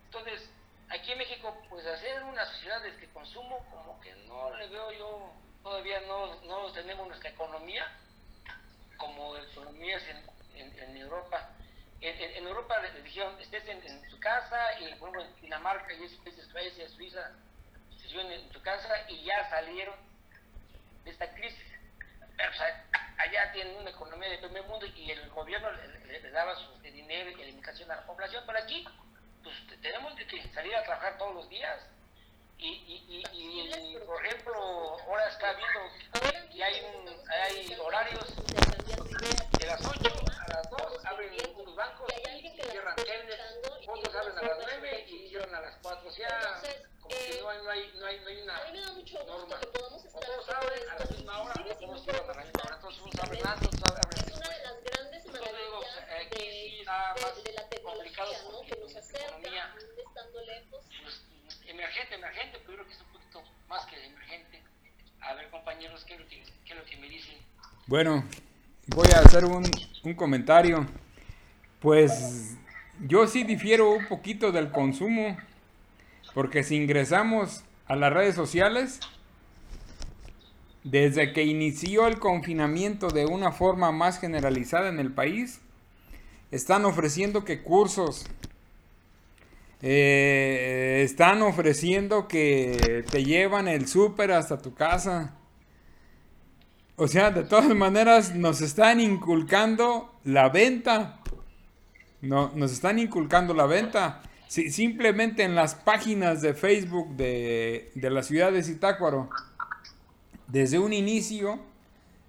Entonces, 0.05 0.49
aquí 0.89 1.11
en 1.11 1.19
México, 1.19 1.55
pues 1.69 1.85
hacer 1.85 2.23
una 2.23 2.45
sociedad 2.45 2.81
de 2.81 2.89
este 2.89 3.09
consumo, 3.09 3.59
como 3.69 3.99
que 4.01 4.13
no 4.27 4.55
le 4.55 4.67
veo 4.67 4.91
yo, 4.93 5.33
todavía 5.61 6.01
no, 6.01 6.41
no 6.41 6.71
tenemos 6.73 7.07
nuestra 7.07 7.29
economía 7.29 7.85
como 8.97 9.35
economías 9.37 10.01
en, 10.55 10.79
en, 10.79 10.97
Europa. 10.97 11.49
En, 12.01 12.45
Europa 12.45 12.79
les 12.81 13.03
dijeron, 13.03 13.39
estés 13.39 13.67
en, 13.67 14.09
tu 14.09 14.19
casa, 14.19 14.79
y 14.79 14.93
por 14.95 15.09
ejemplo 15.09 15.21
en 15.21 15.41
Dinamarca 15.41 15.93
y 15.93 16.03
esos 16.03 16.19
países, 16.19 16.47
Suecia, 16.47 16.89
Suiza, 16.89 17.31
se 17.97 18.19
en 18.19 18.49
tu 18.49 18.61
casa 18.61 19.09
y 19.09 19.23
ya 19.23 19.49
salieron 19.49 19.95
de 21.03 21.11
esta 21.11 21.33
crisis. 21.33 21.72
Pero, 22.37 22.51
o 22.51 22.53
sea, 22.53 22.85
allá 23.17 23.51
tienen 23.51 23.77
una 23.77 23.89
economía 23.89 24.29
de 24.29 24.37
primer 24.39 24.63
mundo 24.63 24.85
y 24.85 25.11
el 25.11 25.29
gobierno 25.29 25.71
le, 25.71 25.87
le, 26.07 26.19
le 26.19 26.31
daba 26.31 26.55
su 26.55 26.79
dinero 26.81 27.29
y 27.31 27.41
alimentación 27.41 27.91
a 27.91 27.95
la 27.95 28.05
población, 28.05 28.43
pero 28.45 28.59
aquí 28.59 28.85
pues 29.43 29.55
tenemos 29.81 30.13
que 30.15 30.53
salir 30.53 30.75
a 30.75 30.83
trabajar 30.83 31.17
todos 31.17 31.35
los 31.35 31.49
días. 31.49 31.79
Y, 32.57 32.67
y, 32.67 33.23
y, 33.33 33.93
y 33.93 33.97
por 34.05 34.25
ejemplo, 34.25 34.55
ahora 35.01 35.27
está 35.27 35.51
viendo 35.53 35.79
que 36.49 36.63
hay, 36.63 36.81
un, 36.95 37.09
hay 37.29 37.75
horarios 37.75 38.35
de 39.59 39.65
las 39.67 39.85
8 39.85 40.25
a 40.31 40.32
las 40.53 40.69
2 40.69 41.05
abren 41.05 41.31
los 41.65 41.75
bancos 41.75 42.13
y 42.13 42.49
cierran 42.49 42.95
otros 43.87 44.15
abren 44.15 44.37
a 44.37 44.41
las 44.41 44.57
9 44.59 45.05
y 45.09 45.29
cierran 45.29 45.55
a 45.55 45.61
las 45.61 45.75
4. 45.81 46.07
O 46.07 46.11
sea, 46.11 46.61
como 47.01 47.15
que 47.15 47.39
no 47.41 47.49
hay, 47.49 47.61
no 47.63 47.69
hay, 47.69 47.91
no 47.99 48.05
hay, 48.05 48.19
no 48.19 48.27
hay 48.29 48.41
una 48.41 48.53
norma. 49.25 49.55
O 50.13 50.19
todos 50.19 50.49
abren 50.49 50.89
a 50.89 50.99
la 50.99 51.05
misma 51.05 51.41
hora, 51.41 51.53
o 51.57 51.75
todos 51.75 52.03
cierran 52.03 52.29
a 52.29 52.33
la 52.33 52.43
misma 52.43 52.61
hora. 52.65 52.75
Entonces 52.75 53.01
unos 53.01 53.19
abren 53.19 53.47
antes, 53.47 53.67
otros 53.67 53.97
abren 53.97 54.27
Es 54.27 54.37
una 54.37 54.49
de 54.49 54.63
las 54.63 54.83
grandes 54.83 55.25
maravillas 55.25 55.97
aquí 56.21 56.37
de, 56.37 56.51
sí 56.51 56.79
está 56.79 57.15
más 57.21 57.35
de, 57.35 57.43
de 57.43 57.53
la 57.53 57.63
complicado 57.63 58.31
tecnología, 58.31 58.43
¿no? 58.43 58.57
porque 58.57 58.75
Que 58.75 58.79
nos 58.81 58.95
acerca, 58.95 59.75
estando 59.97 60.41
lejos. 60.41 60.85
pues, 61.03 61.21
emergente, 61.67 62.15
emergente, 62.15 62.59
pero 62.65 62.73
creo 62.73 62.87
que 62.87 62.93
es 62.93 63.01
un 63.01 63.07
poquito 63.13 63.43
más 63.67 63.85
que 63.87 64.05
emergente. 64.05 64.63
A 65.21 65.33
ver, 65.33 65.49
compañeros, 65.49 66.03
¿qué 66.05 66.13
es 66.15 66.19
lo 66.19 66.27
que, 66.27 66.43
qué 66.65 66.73
es 66.73 66.75
lo 66.79 66.85
que 66.85 66.97
me 66.97 67.07
dicen? 67.07 67.37
Bueno, 67.87 68.23
voy 68.87 69.07
a 69.15 69.19
hacer 69.19 69.45
un, 69.45 69.63
un 70.03 70.13
comentario. 70.13 70.85
Pues 71.79 72.57
yo 73.07 73.27
sí 73.27 73.43
difiero 73.43 73.91
un 73.91 74.07
poquito 74.07 74.51
del 74.51 74.71
consumo, 74.71 75.37
porque 76.33 76.63
si 76.63 76.75
ingresamos 76.75 77.63
a 77.85 77.95
las 77.95 78.13
redes 78.13 78.35
sociales, 78.35 78.99
desde 80.83 81.33
que 81.33 81.43
inició 81.43 82.07
el 82.07 82.19
confinamiento 82.19 83.09
de 83.09 83.25
una 83.25 83.51
forma 83.51 83.91
más 83.91 84.19
generalizada 84.19 84.89
en 84.89 84.99
el 84.99 85.11
país, 85.11 85.61
están 86.51 86.85
ofreciendo 86.85 87.45
que 87.45 87.61
cursos, 87.61 88.25
eh, 89.81 91.01
están 91.03 91.41
ofreciendo 91.41 92.27
que 92.27 93.03
te 93.09 93.23
llevan 93.23 93.67
el 93.67 93.87
súper 93.87 94.31
hasta 94.31 94.57
tu 94.57 94.73
casa. 94.73 95.35
O 97.03 97.07
sea, 97.09 97.31
de 97.31 97.43
todas 97.43 97.67
maneras 97.75 98.33
nos 98.33 98.61
están 98.61 99.01
inculcando 99.01 100.15
la 100.23 100.47
venta. 100.47 101.19
No, 102.21 102.53
nos 102.55 102.71
están 102.71 102.97
inculcando 102.97 103.53
la 103.53 103.65
venta. 103.65 104.21
Si, 104.47 104.71
simplemente 104.71 105.43
en 105.43 105.53
las 105.53 105.75
páginas 105.75 106.41
de 106.41 106.53
Facebook 106.53 107.17
de, 107.17 107.91
de 107.95 108.09
la 108.09 108.23
ciudad 108.23 108.53
de 108.53 108.63
Zitácuaro, 108.63 109.29
desde 110.47 110.79
un 110.79 110.93
inicio, 110.93 111.59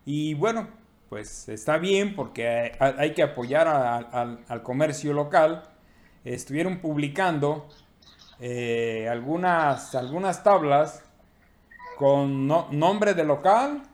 y 0.05 0.35
bueno, 0.35 0.67
pues 1.09 1.49
está 1.49 1.79
bien 1.79 2.17
porque 2.17 2.73
hay, 2.81 3.15
que 3.15 3.23
apoyar 3.23 3.69
al 3.69 4.63
comercio 4.65 5.13
local, 5.13 5.63
estuvieron 6.25 6.81
publicando 6.81 7.69
eh, 8.41 9.07
algunas, 9.09 9.95
algunas 9.95 10.43
tablas 10.43 11.05
con 11.97 12.49
no, 12.49 12.67
nombre 12.73 13.15
de 13.15 13.23
local 13.23 13.94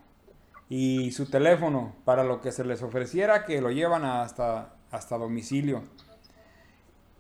y 0.70 1.12
su 1.12 1.28
teléfono 1.28 1.94
para 2.06 2.24
lo 2.24 2.40
que 2.40 2.52
se 2.52 2.64
les 2.64 2.83
ofreciera 2.83 3.44
que 3.44 3.61
lo 3.61 3.70
llevan 3.70 4.06
hasta, 4.06 4.74
hasta 4.90 5.18
domicilio. 5.18 5.83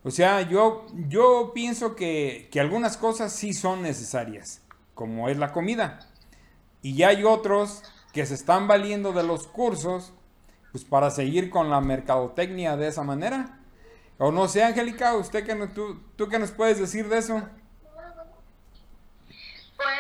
O 0.02 0.10
sea, 0.10 0.40
yo, 0.40 0.86
yo 1.08 1.52
pienso 1.54 1.94
que, 1.94 2.48
que 2.50 2.60
algunas 2.60 2.96
cosas 2.96 3.34
sí 3.34 3.52
son 3.52 3.82
necesarias, 3.82 4.62
como 4.94 5.28
es 5.28 5.36
la 5.36 5.52
comida. 5.52 5.98
Y 6.80 6.94
ya 6.94 7.08
hay 7.08 7.24
otros 7.24 7.82
que 8.14 8.24
se 8.24 8.32
están 8.32 8.66
valiendo 8.66 9.12
de 9.12 9.24
los 9.24 9.46
cursos 9.46 10.14
pues 10.72 10.84
para 10.84 11.10
seguir 11.10 11.50
con 11.50 11.70
la 11.70 11.80
mercadotecnia 11.80 12.76
de 12.76 12.88
esa 12.88 13.02
manera. 13.02 13.58
O 14.18 14.30
no 14.30 14.48
sé, 14.48 14.62
Angélica, 14.62 15.16
¿usted 15.16 15.44
que 15.44 15.54
no, 15.54 15.70
tú, 15.72 16.00
tú 16.16 16.28
qué 16.28 16.38
nos 16.38 16.52
puedes 16.52 16.78
decir 16.78 17.08
de 17.08 17.18
eso? 17.18 17.42
Pues 19.76 19.98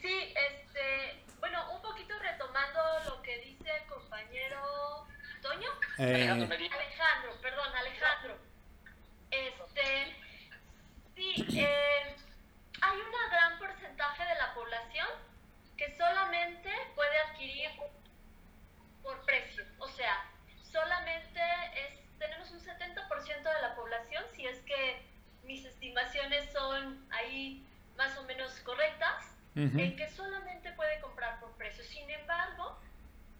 sí, 0.00 0.14
este, 0.50 1.24
bueno, 1.40 1.58
un 1.74 1.82
poquito 1.82 2.14
retomando 2.20 2.80
lo 3.06 3.22
que 3.22 3.38
dice 3.38 3.64
el 3.82 3.88
compañero 3.88 5.06
Toño. 5.42 5.68
Eh, 5.98 6.28
Alejandro, 6.28 7.40
perdón, 7.40 7.74
Alejandro. 7.76 8.36
Este, 9.30 10.16
sí, 11.14 11.46
eh, 11.56 12.16
hay 12.80 12.96
un 12.98 13.30
gran 13.30 13.58
porcentaje 13.58 14.24
de 14.24 14.34
la 14.34 14.54
población 14.54 15.08
que 15.76 15.96
solamente 15.96 16.70
puede 16.94 17.18
adquirir 17.28 17.70
por 19.02 19.24
precio. 19.24 19.64
O 19.78 19.88
sea, 19.88 20.30
solamente 20.62 21.40
es, 21.74 22.18
tenemos 22.18 22.50
un 22.50 22.60
70% 22.60 23.42
de 23.42 23.62
la 23.62 23.74
población, 23.76 24.24
si 24.34 24.46
es 24.46 24.58
que 24.60 25.02
mis 25.44 25.64
estimaciones 25.64 26.50
son 26.52 27.06
ahí 27.12 27.64
más 27.96 28.16
o 28.18 28.24
menos 28.24 28.52
correctas, 28.60 29.30
uh 29.56 29.60
en 29.78 29.94
que 29.94 30.08
solamente 30.10 30.72
puede 30.72 31.00
comprar 31.00 31.38
por 31.38 31.52
precio. 31.52 31.84
Sin 31.84 32.10
embargo, 32.10 32.76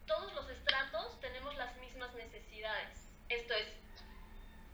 todos 0.06 0.32
los 0.34 0.48
estratos 0.50 1.20
tenemos 1.20 1.54
las 1.56 1.76
mismas 1.76 2.14
necesidades. 2.14 3.08
Esto 3.28 3.54
es, 3.54 3.68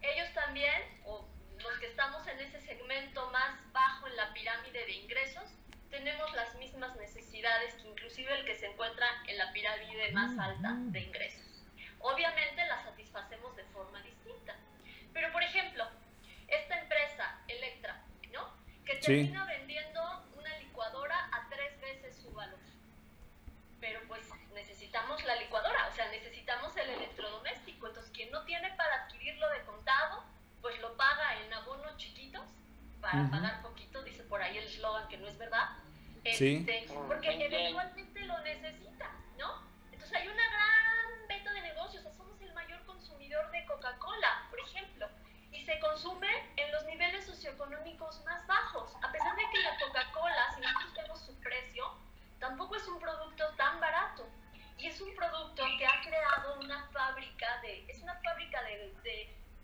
ellos 0.03 0.33
también, 0.35 0.83
o 1.05 1.27
los 1.59 1.79
que 1.79 1.87
estamos 1.87 2.27
en 2.27 2.41
ese 2.41 2.61
segmento 2.61 3.31
más 3.31 3.59
bajo 3.73 4.07
en 4.07 4.17
la 4.17 4.33
pirámide 4.33 4.85
de 4.87 4.93
ingresos, 4.93 5.45
tenemos 5.91 6.33
las 6.35 6.55
mismas 6.57 6.95
necesidades 6.97 7.75
que 7.75 7.89
inclusive 7.89 8.33
el 8.39 8.45
que 8.45 8.57
se 8.57 8.67
encuentra 8.67 9.07
en 9.27 9.39
la 9.39 9.53
pirámide 9.53 10.13
más 10.13 10.39
alta 10.39 10.75
de 10.77 11.01
ingresos. 11.01 11.45
Obviamente 12.01 12.65
las 12.67 12.85
satisfacemos 12.85 13.55
de 13.57 13.65
forma 13.65 14.01
distinta. 14.03 14.57
Pero, 15.13 15.33
por 15.33 15.43
ejemplo, 15.43 15.85
esta 16.49 16.79
empresa, 16.81 17.41
Electra, 17.49 18.03
¿no? 18.33 18.49
Que 18.87 18.95
Sí. 18.95 19.01
termina 19.07 19.45
vendiendo 19.45 20.25
una 20.37 20.57
licuadora 20.59 21.29
a 21.33 21.49
tres 21.51 21.79
veces 21.81 22.17
su 22.17 22.31
valor. 22.33 22.59
Pero 23.81 24.01
pues 24.09 24.27
necesitamos 25.01 25.25
la 25.25 25.37
licuadora, 25.37 25.89
o 25.89 25.93
sea, 25.93 26.09
necesitamos 26.11 26.77
el 26.77 26.91
electrodoméstico. 26.91 27.87
Entonces, 27.89 28.13
quien 28.13 28.31
no 28.31 28.43
tiene 28.45 28.71
para 28.75 29.05
adquirirlo 29.05 29.49
de 29.51 29.63
contado, 29.65 30.25
pues 30.61 30.79
lo 30.81 30.97
paga 30.97 31.41
en 31.41 31.53
abonos 31.53 31.97
chiquitos 31.97 32.43
para 33.01 33.23
Ujú. 33.23 33.31
pagar 33.31 33.63
poquito, 33.63 34.03
dice 34.03 34.23
por 34.25 34.43
ahí 34.43 34.59
el 34.59 34.65
eslogan 34.65 35.09
que 35.09 35.17
no 35.17 35.27
es 35.27 35.39
verdad. 35.39 35.71
Sí. 36.37 36.67
Este, 36.69 36.87
porque 37.09 37.45
eventualmente 37.45 38.21
lo 38.27 38.39
necesita, 38.41 39.11
¿no? 39.39 39.63
Entonces 39.91 40.13
hay 40.13 40.29
una 40.29 40.51
gran 40.51 41.29
venta 41.29 41.53
de 41.53 41.61
negocios, 41.63 42.05
o 42.05 42.09
sea, 42.09 42.17
somos 42.17 42.41
el 42.43 42.53
mayor 42.53 42.85
consumidor 42.85 43.51
de 43.51 43.65
Coca-Cola, 43.65 44.47
por 44.51 44.61
ejemplo, 44.61 45.09
y 45.51 45.65
se 45.65 45.79
consume 45.81 46.29
en 46.57 46.71
los 46.73 46.85
niveles 46.85 47.25
socioeconómicos 47.25 48.23
más 48.25 48.47
bajos, 48.47 48.93
a 49.03 49.11
pesar 49.11 49.35
de 49.35 49.45
que 49.51 49.63
la 49.63 49.79
Coca-Cola, 49.79 50.55
si 50.55 50.61
nosotros 50.61 50.95
vemos 50.95 51.21
su 51.21 51.41
precio, 51.41 51.85
tampoco 52.39 52.77
es 52.77 52.87
un 52.87 53.01
producto 53.01 53.45
tan 53.57 53.81
barato 53.81 54.29
y 54.81 54.87
es 54.87 55.01
un 55.01 55.15
producto 55.15 55.63
que 55.79 55.87
ha 55.87 56.01
creado 56.01 56.59
una 56.61 56.89
fábrica 56.91 57.61
de, 57.63 57.85
es 57.89 58.01
una 58.03 58.15
fábrica 58.23 58.63
de, 58.63 58.95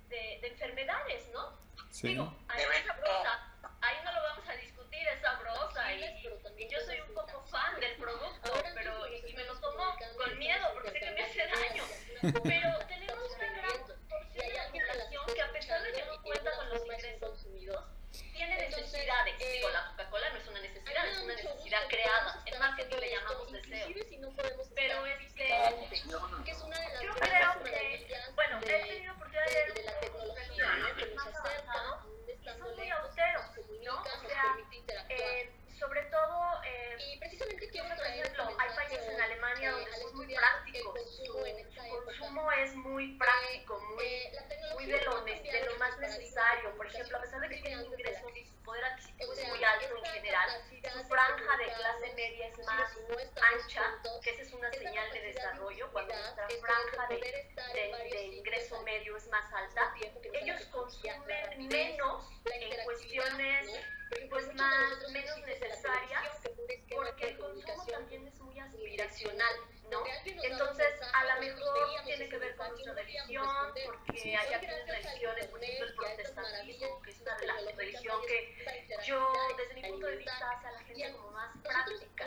de, 0.08 0.46
enfermedades, 0.46 1.28
¿no? 1.32 1.58
Sí. 1.90 2.08
Digo, 2.08 2.32
hay 2.48 2.64
una 2.64 2.86
sabrosa, 2.86 3.54
ahí 3.80 3.96
no 4.04 4.12
lo 4.12 4.22
vamos 4.22 4.48
a 4.48 4.52
discutir, 4.54 5.08
es 5.08 5.20
sabrosa 5.20 5.92
y, 5.94 6.04
y 6.04 6.68
yo 6.68 6.78
soy 6.84 7.00
un 7.00 7.14
poco 7.14 7.42
fan 7.46 7.80
del 7.80 7.96
producto, 7.96 8.52
pero 8.74 9.06
y 9.08 9.32
me 9.32 9.44
lo 9.44 9.58
tomo 9.58 9.96
con 10.16 10.38
miedo 10.38 10.66
porque 10.74 10.90
sé 10.90 11.00
que 11.00 11.10
me 11.10 11.22
hace 11.22 11.46
daño, 11.46 11.84
pero 12.42 12.86
tiene 18.36 18.56
necesidades. 18.56 19.38
Digo, 19.38 19.68
la 19.70 19.86
Coca-Cola 19.88 20.30
no 20.30 20.38
es 20.38 20.48
una 20.48 20.60
necesidad, 20.60 21.08
es 21.08 21.18
una 21.22 21.34
necesidad 21.34 21.88
creada. 21.88 22.42
En 22.46 22.58
marketing 22.58 22.96
le 22.96 23.10
llamamos 23.10 23.52
deseo. 23.52 23.88
Pero 24.74 25.06
este, 25.06 25.48
yo 26.06 27.14
creo 27.14 27.64
que, 27.64 28.32
bueno, 28.34 28.60
he 28.60 28.62
tenido 28.62 29.14
oportunidad 29.14 29.46
de 29.46 29.52
leer 29.52 29.70
un 29.70 29.76
poco 30.00 30.18
más 31.16 31.34
avanzado 31.34 31.92
y 32.28 32.44
son 32.44 32.60
muy 32.76 32.90
austeros, 32.90 33.44
¿no? 33.84 33.94
O 33.96 34.28
sea, 34.28 34.56
que 54.22 54.30
esa 54.30 54.42
es 54.42 54.52
una 54.52 54.70
señal 54.72 55.10
de 55.12 55.20
desarrollo. 55.20 55.90
Cuando 55.92 56.14
nuestra 56.14 56.46
franja 56.48 57.08
de, 57.08 58.24
ingreso 58.36 58.82
medio 58.82 59.16
es 59.16 59.26
más 59.28 59.52
alta, 59.52 59.94
ellos 60.34 60.64
consumen 60.66 61.68
menos 61.68 62.28
en 62.44 62.84
cuestiones 62.84 63.70
pues 64.30 64.54
más 64.54 65.10
menos 65.10 65.38
necesarias 65.40 66.40
porque 66.94 67.28
el 67.30 67.38
consumo 67.38 67.86
también 67.86 68.26
es 68.26 68.38
muy 68.40 68.58
aspiracional, 68.58 69.54
Entonces, 70.24 71.00
a 71.12 71.24
lo 71.24 71.40
mejor 71.40 72.04
tiene 72.04 72.28
que 72.28 72.38
ver 72.38 72.56
con 72.56 72.68
nuestra 72.68 72.94
religión, 72.94 73.46
porque 73.84 74.36
hay 74.36 74.54
algunas 74.54 74.86
religiones, 74.86 75.46
por 75.46 75.62
ejemplo 75.62 75.86
el 75.86 75.94
protestantismo, 75.94 77.02
que 77.02 77.10
es 77.10 77.20
una 77.20 77.36
religión 77.36 78.20
que 78.26 78.86
yo, 79.06 79.32
desde 79.56 79.74
mi 79.74 79.88
punto 79.88 80.06
de 80.06 80.16
vista, 80.16 80.50
hace 80.50 80.66
a 80.66 80.72
la 80.72 80.80
gente 80.80 81.12
como 81.12 81.30
más 81.32 81.56
práctica. 81.62 82.26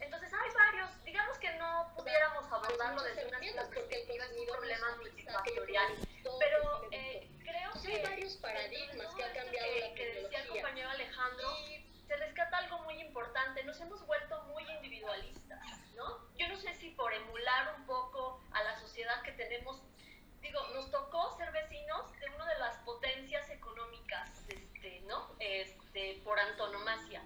Entonces 0.00 0.32
hay 0.32 0.50
varios, 0.54 1.04
digamos 1.04 1.38
que 1.38 1.50
no 1.54 1.92
pudiéramos 1.96 2.52
abordarlo 2.52 3.02
desde 3.02 3.26
una 3.26 3.38
perspectiva, 3.38 4.24
es 4.24 4.36
un 4.36 4.46
problema 4.46 4.96
multifactorial. 4.96 5.94
Pero 6.38 6.88
se 6.90 6.96
eh, 6.96 7.28
creo 7.42 7.70
que 7.82 7.94
hay 7.94 8.02
varios 8.02 8.36
paradigmas 8.36 9.14
que 9.14 9.24
ha 9.24 9.32
cambiado 9.32 9.68
que, 9.72 9.80
la 9.80 9.94
que 9.94 10.06
decía 10.22 10.42
el 10.42 10.48
compañero 10.48 10.90
Alejandro, 10.90 11.56
se 12.06 12.16
rescata 12.16 12.56
algo 12.58 12.78
muy 12.80 13.00
importante, 13.00 13.62
nos 13.64 13.80
hemos 13.80 14.04
vuelto 14.06 14.42
muy 14.44 14.64
individualistas, 14.70 15.47
¿no? 15.98 16.32
Yo 16.36 16.46
no 16.48 16.56
sé 16.56 16.72
si 16.76 16.90
por 16.90 17.12
emular 17.12 17.74
un 17.76 17.84
poco 17.84 18.40
a 18.52 18.62
la 18.62 18.78
sociedad 18.80 19.20
que 19.22 19.32
tenemos, 19.32 19.82
digo, 20.40 20.60
nos 20.74 20.90
tocó 20.90 21.36
ser 21.36 21.50
vecinos 21.52 22.10
de 22.20 22.26
una 22.36 22.46
de 22.46 22.58
las 22.60 22.76
potencias 22.84 23.50
económicas, 23.50 24.30
este, 24.48 25.00
¿no? 25.02 25.34
Este, 25.40 26.20
por 26.24 26.38
antonomasia. 26.38 27.22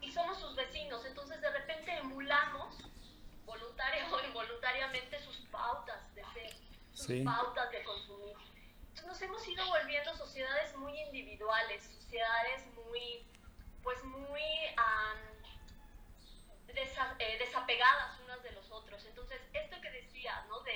Y 0.00 0.10
somos 0.12 0.38
sus 0.40 0.54
vecinos, 0.56 1.04
entonces 1.06 1.40
de 1.40 1.50
repente 1.50 1.92
emulamos 1.96 2.76
voluntaria 3.44 4.06
o 4.12 4.20
involuntariamente 4.26 5.18
sus 5.20 5.38
pautas 5.50 6.14
de 6.14 6.22
ser, 6.34 6.50
sus 6.92 7.06
Sí. 7.06 7.22
pautas 7.22 7.70
de 7.70 7.82
consumir. 7.84 8.36
Entonces 8.88 9.06
nos 9.06 9.22
hemos 9.22 9.48
ido 9.48 9.64
volviendo 9.68 10.12
sociedades 10.16 10.76
muy 10.76 10.98
individuales, 11.02 11.84
sociedades 11.84 12.66
muy, 12.74 13.24
pues 13.84 14.02
muy 14.04 14.42
desa- 16.74 17.16
eh, 17.18 17.38
desapegadas 17.38 18.18
unas 18.20 18.42
de 18.42 18.52
los 18.52 18.70
otros. 18.70 19.04
Entonces, 19.06 19.40
esto 19.52 19.80
que 19.80 19.90
decía, 19.90 20.44
¿no? 20.48 20.60
De, 20.60 20.72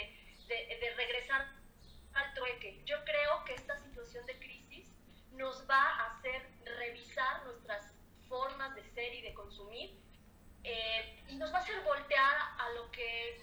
de, 0.48 0.78
de 0.80 0.94
regresar 0.96 1.46
trueque, 2.62 2.82
yo 2.84 2.96
creo 3.04 3.44
que 3.44 3.54
esta 3.54 3.76
situación 3.82 4.24
de 4.26 4.38
crisis 4.38 4.86
nos 5.32 5.68
va 5.68 5.82
a 5.82 6.06
hacer 6.12 6.48
revisar 6.78 7.44
nuestras 7.44 7.92
formas 8.28 8.74
de 8.74 8.84
ser 8.94 9.14
y 9.14 9.22
de 9.22 9.34
consumir 9.34 9.90
eh, 10.64 11.24
y 11.28 11.36
nos 11.36 11.52
va 11.52 11.58
a 11.58 11.62
hacer 11.62 11.80
voltear 11.82 12.36
a 12.58 12.68
lo 12.70 12.90
que 12.90 13.40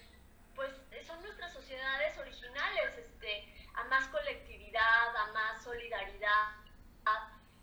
pues 0.56 0.72
son 1.06 1.22
nuestras 1.22 1.54
sociedades 1.54 2.18
originales, 2.18 2.98
este, 2.98 3.54
a 3.76 3.84
más 3.86 4.08
colectividad, 4.10 5.16
a 5.16 5.28
más 5.32 5.64
solidaridad. 5.64 6.56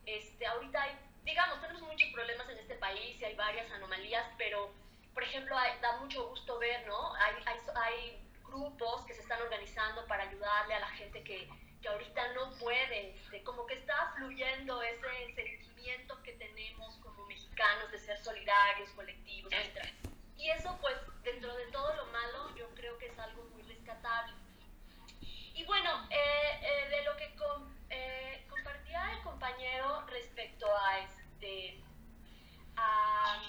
Este, 0.06 0.46
ahorita 0.46 0.82
hay, 0.82 0.96
digamos, 1.24 1.60
tenemos 1.60 1.82
muchos 1.82 2.08
problemas 2.12 2.48
en 2.48 2.58
este 2.58 2.76
país 2.76 3.20
y 3.20 3.24
hay 3.24 3.34
varias 3.34 3.70
anomalías, 3.72 4.24
pero 4.38 4.72
por 5.12 5.22
ejemplo 5.24 5.56
hay- 5.58 5.78
da 5.80 5.96
mucho 5.98 6.28
gusto 6.28 6.58
ver, 6.58 6.86
¿no? 6.86 7.14
Hay, 7.16 7.34
hay, 7.44 7.58
hay 7.74 8.25
grupos 8.46 9.04
que 9.06 9.14
se 9.14 9.20
están 9.22 9.40
organizando 9.42 10.06
para 10.06 10.24
ayudarle 10.24 10.74
a 10.74 10.80
la 10.80 10.88
gente 10.88 11.22
que, 11.24 11.48
que 11.82 11.88
ahorita 11.88 12.32
no 12.34 12.50
puede, 12.58 13.14
este, 13.16 13.42
como 13.42 13.66
que 13.66 13.74
está 13.74 14.12
fluyendo 14.16 14.82
ese 14.82 15.34
sentimiento 15.34 16.22
que 16.22 16.32
tenemos 16.32 16.96
como 16.98 17.24
mexicanos 17.26 17.90
de 17.90 17.98
ser 17.98 18.18
solidarios, 18.18 18.90
colectivos, 18.90 19.52
etc. 19.52 19.84
Y 20.36 20.50
eso, 20.50 20.76
pues, 20.80 20.96
dentro 21.22 21.54
de 21.54 21.66
todo 21.72 21.94
lo 21.96 22.06
malo, 22.06 22.54
yo 22.56 22.68
creo 22.74 22.98
que 22.98 23.06
es 23.06 23.18
algo 23.18 23.44
muy 23.44 23.62
rescatable. 23.62 24.32
Y 25.54 25.64
bueno, 25.64 26.06
eh, 26.10 26.60
eh, 26.62 26.88
de 26.90 27.02
lo 27.04 27.16
que 27.16 27.34
com- 27.36 27.74
eh, 27.88 28.46
compartía 28.50 29.12
el 29.12 29.22
compañero 29.22 30.04
respecto 30.08 30.66
a 30.76 30.98
este 31.00 31.80
a, 32.76 33.40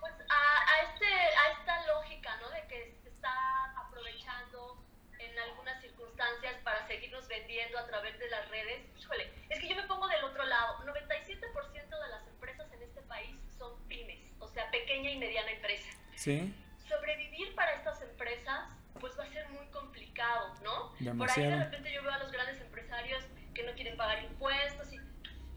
pues 0.00 0.12
a, 0.28 0.70
a 0.72 0.82
este 0.82 1.06
a 1.06 1.50
esta 1.52 1.86
lógica 1.86 2.36
¿no? 2.38 2.50
de 2.50 2.66
que 2.66 2.98
se 3.04 3.10
está 3.26 3.80
aprovechando 3.80 4.76
en 5.18 5.38
algunas 5.38 5.80
circunstancias 5.80 6.54
para 6.62 6.86
seguirnos 6.86 7.26
vendiendo 7.28 7.78
a 7.78 7.86
través 7.86 8.18
de 8.18 8.28
las 8.30 8.48
redes 8.50 8.84
híjole 8.98 9.32
es 9.48 9.58
que 9.60 9.68
yo 9.68 9.76
me 9.76 9.82
pongo 9.84 10.06
del 10.08 10.22
otro 10.24 10.44
lado 10.44 10.78
97% 10.84 11.88
de 11.88 12.08
las 12.08 12.26
empresas 12.28 12.70
en 12.72 12.82
este 12.82 13.02
país 13.02 13.34
son 13.58 13.76
pymes 13.88 14.20
o 14.38 14.48
sea 14.48 14.70
pequeña 14.70 15.10
y 15.10 15.16
mediana 15.18 15.50
empresa 15.50 15.90
Sí. 16.14 16.54
sobrevivir 16.88 17.54
para 17.54 17.72
estas 17.74 18.00
empresas 18.02 18.68
pues 19.00 19.18
va 19.18 19.24
a 19.24 19.28
ser 19.28 19.46
muy 19.50 19.66
complicado, 19.66 20.54
¿no? 20.62 20.88
Por 20.88 20.96
ahí 20.96 21.04
de 21.04 21.04
Demasiado. 21.10 21.58
repente 21.64 21.92
yo 21.92 22.02
veo 22.02 22.12
a 22.12 22.18
los 22.18 22.32
grandes 22.32 22.58
empresarios 22.62 23.22
que 23.54 23.62
no 23.64 23.72
quieren 23.74 23.94
pagar 23.98 24.22
impuestos 24.24 24.90
y 24.94 24.98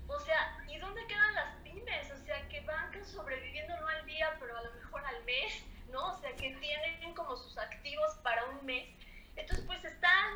o 0.07 0.19
sea, 0.19 0.57
¿y 0.67 0.77
dónde 0.79 1.05
quedan 1.07 1.33
las 1.35 1.55
pymes? 1.63 2.11
O 2.11 2.17
sea, 2.17 2.45
que 2.49 2.59
van 2.61 3.05
sobreviviendo 3.05 3.79
no 3.79 3.87
al 3.87 4.05
día, 4.05 4.35
pero 4.41 4.57
a 4.57 4.61
lo 4.63 4.73
mejor 4.73 5.05
al 5.05 5.23
mes, 5.23 5.63
¿no? 5.89 6.07
O 6.13 6.19
sea, 6.19 6.35
que 6.35 6.53
tienen 6.55 7.13
como 7.13 7.37
sus 7.37 7.57
activos 7.57 8.11
para 8.23 8.43
un 8.45 8.58
mes. 8.69 8.87
Entonces, 9.35 9.65
pues 9.65 9.83
están 9.83 10.29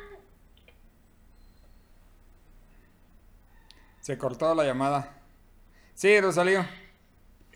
Se 4.00 4.18
cortó 4.18 4.54
la 4.54 4.64
llamada. 4.64 5.14
Sí, 5.94 6.20
Rosalío. 6.20 6.62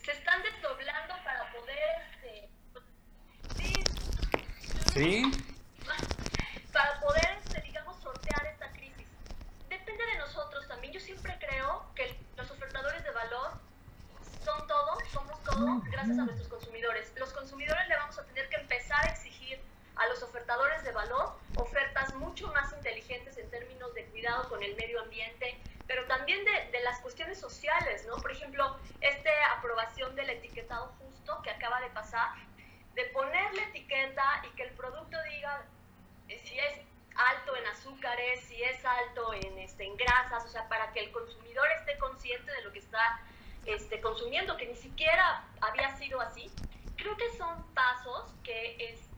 se 0.03 0.11
están 0.13 0.41
desdoblando 0.41 1.13
para 1.23 1.51
poder 1.51 1.79
este, 2.09 2.49
sí, 3.55 3.73
Sí. 4.93 5.21
para 6.73 6.99
poder, 7.01 7.37
este, 7.43 7.61
digamos, 7.61 8.01
sortear 8.01 8.43
esta 8.47 8.71
crisis. 8.71 9.05
Depende 9.69 10.03
de 10.03 10.17
nosotros 10.17 10.67
también. 10.67 10.91
Yo 10.93 10.99
siempre 10.99 11.37
creo 11.39 11.85
que 11.93 12.17
los 12.37 12.49
ofertadores 12.49 13.03
de 13.03 13.11
valor 13.11 13.51
son 14.43 14.65
todo, 14.67 14.97
somos 15.11 15.43
todo, 15.43 15.81
gracias 15.91 16.17
a 16.17 16.23
nuestros 16.23 16.47
consumidores. 16.47 17.13
Los 17.19 17.31
consumidores 17.33 17.87
le 17.89 17.95
vamos 17.95 18.17
a 18.17 18.23
tener 18.23 18.49
que 18.49 18.55
empezar 18.55 19.05
a 19.05 19.11
exigir 19.11 19.59
a 19.97 20.07
los 20.07 20.18
ofertadores 20.29 20.83
de 20.83 20.91
valor 20.91 21.33
ofertas 21.55 22.13
mucho 22.15 22.47
más 22.53 22.71
inteligentes 22.73 23.37
en 23.37 23.49
términos 23.49 23.93
de 23.93 24.05
cuidado 24.05 24.47
con 24.47 24.63
el 24.63 24.75
medio 24.75 25.01
ambiente, 25.01 25.59
pero 25.87 26.05
también 26.05 26.45
de, 26.45 26.71
de 26.71 26.81
las 26.83 26.99
cuestiones 26.99 27.39
sociales, 27.39 28.05
¿no? 28.07 28.15
Por 28.17 28.31
ejemplo, 28.31 28.77
esta 29.01 29.29
aprobación 29.57 30.15
del 30.15 30.29
etiquetado 30.29 30.93
justo 30.99 31.41
que 31.41 31.49
acaba 31.49 31.81
de 31.81 31.89
pasar, 31.89 32.29
de 32.93 33.05
ponerle 33.05 33.63
etiqueta 33.63 34.43
y 34.47 34.55
que 34.55 34.63
el 34.63 34.71
producto 34.71 35.17
diga 35.23 35.65
eh, 36.27 36.39
si 36.43 36.59
es 36.59 36.79
alto 37.15 37.55
en 37.55 37.67
azúcares, 37.67 38.41
si 38.41 38.61
es 38.63 38.83
alto 38.85 39.33
en, 39.33 39.57
este, 39.57 39.85
en 39.85 39.97
grasas, 39.97 40.45
o 40.45 40.47
sea, 40.47 40.67
para 40.69 40.91
que 40.93 41.01
el 41.01 41.11
consumidor 41.11 41.67
esté 41.79 41.97
consciente 41.97 42.51
de 42.51 42.61
lo 42.61 42.71
que 42.71 42.79
está 42.79 43.19
este, 43.65 43.99
consumiendo, 43.99 44.55
que 44.57 44.67
ni 44.67 44.75
siquiera 44.75 45.43
había 45.59 45.95
sido 45.97 46.21
así. 46.21 46.51
Creo 46.95 47.15
que 47.17 47.29
son 47.37 47.73
pasos 47.73 48.31
que 48.43 48.75
este, 48.79 49.08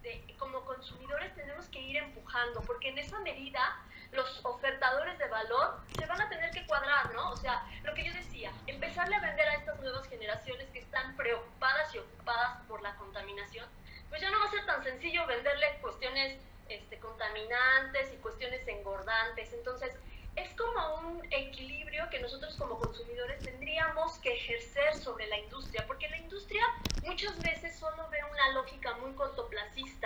como 0.41 0.65
consumidores 0.65 1.33
tenemos 1.35 1.67
que 1.67 1.79
ir 1.79 1.97
empujando, 1.97 2.61
porque 2.61 2.89
en 2.89 2.97
esa 2.97 3.19
medida 3.19 3.79
los 4.11 4.43
ofertadores 4.43 5.17
de 5.19 5.27
valor 5.27 5.79
se 5.97 6.05
van 6.07 6.19
a 6.19 6.27
tener 6.29 6.49
que 6.49 6.65
cuadrar, 6.65 7.13
¿no? 7.13 7.29
O 7.29 7.37
sea, 7.37 7.63
lo 7.83 7.93
que 7.93 8.03
yo 8.03 8.11
decía, 8.13 8.51
empezarle 8.65 9.15
a 9.15 9.19
vender 9.21 9.47
a 9.47 9.53
estas 9.53 9.79
nuevas 9.79 10.07
generaciones 10.09 10.67
que 10.71 10.79
están 10.79 11.15
preocupadas 11.15 11.93
y 11.93 11.99
ocupadas 11.99 12.59
por 12.67 12.81
la 12.81 12.95
contaminación, 12.95 13.69
pues 14.09 14.19
ya 14.19 14.31
no 14.31 14.39
va 14.39 14.45
a 14.45 14.51
ser 14.51 14.65
tan 14.65 14.83
sencillo 14.83 15.25
venderle 15.27 15.77
cuestiones 15.79 16.41
este, 16.67 16.97
contaminantes 16.97 18.11
y 18.11 18.17
cuestiones 18.17 18.67
engordantes. 18.67 19.53
Entonces, 19.53 19.93
es 20.35 20.49
como 20.55 20.95
un 20.95 21.25
equilibrio 21.31 22.09
que 22.09 22.19
nosotros 22.19 22.55
como 22.55 22.79
consumidores 22.79 23.39
tendríamos 23.43 24.17
que 24.19 24.33
ejercer 24.33 24.95
sobre 24.95 25.27
la 25.27 25.37
industria, 25.37 25.85
porque 25.85 26.09
la 26.09 26.17
industria 26.17 26.63
muchas 27.03 27.37
veces 27.39 27.77
solo 27.77 28.07
ve 28.09 28.19
una 28.31 28.49
lógica 28.53 28.95
muy 28.97 29.13
cortoplacista 29.13 30.00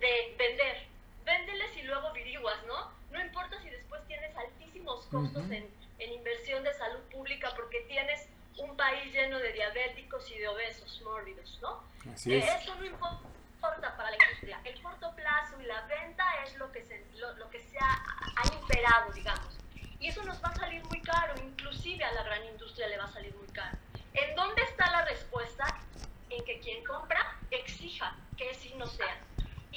de 0.00 0.34
vender. 0.36 0.86
Véndeles 1.24 1.76
y 1.76 1.82
luego 1.82 2.12
viriguas, 2.12 2.56
¿no? 2.66 2.90
No 3.10 3.20
importa 3.20 3.60
si 3.62 3.68
después 3.70 4.00
tienes 4.06 4.34
altísimos 4.36 5.06
costos 5.06 5.44
uh 5.46 5.52
en, 5.52 6.12
inversión 6.12 6.64
de 6.64 6.72
salud 6.72 7.00
pública 7.12 7.52
porque 7.54 7.80
tienes 7.82 8.26
un 8.56 8.74
país 8.74 9.12
lleno 9.12 9.38
de 9.38 9.52
diabéticos 9.52 10.30
y 10.30 10.38
de 10.38 10.48
obesos 10.48 11.00
mórbidos, 11.02 11.58
¿no? 11.60 11.82
Así 12.10 12.32
eh, 12.32 12.38
es. 12.38 12.62
eso 12.62 12.74
no 12.76 12.86
importa 12.86 13.96
para 13.96 14.10
la 14.10 14.16
industria. 14.24 14.60
El 14.64 14.80
corto 14.82 15.14
plazo 15.14 15.60
y 15.60 15.66
la 15.66 15.82
venta 15.82 16.24
es 16.44 16.56
lo 16.56 16.72
que 16.72 16.82
se, 16.82 17.04
lo, 17.16 17.50
que 17.50 17.60
se 17.60 17.78
ha, 17.78 18.02
ha, 18.36 18.54
imperado, 18.54 19.12
digamos. 19.12 19.58
Y 19.98 20.08
eso 20.08 20.24
nos 20.24 20.42
va 20.42 20.48
a 20.48 20.54
salir 20.54 20.82
muy 20.86 21.02
caro, 21.02 21.34
inclusive 21.42 22.02
a 22.02 22.12
la 22.12 22.22
gran 22.22 22.46
industria 22.46 22.88
le 22.88 22.96
va 22.96 23.04
a 23.04 23.12
salir 23.12 23.34
muy 23.34 23.48
caro. 23.48 23.76
¿En 24.14 24.34
dónde 24.34 24.62
está 24.62 24.90
la 24.90 25.04
respuesta? 25.04 25.66
En 26.30 26.42
que 26.44 26.60
quien 26.60 26.82
compra 26.84 27.36
exija 27.50 28.16
que 28.36 28.54
sí 28.54 28.72
no 28.76 28.86
sea. 28.86 29.18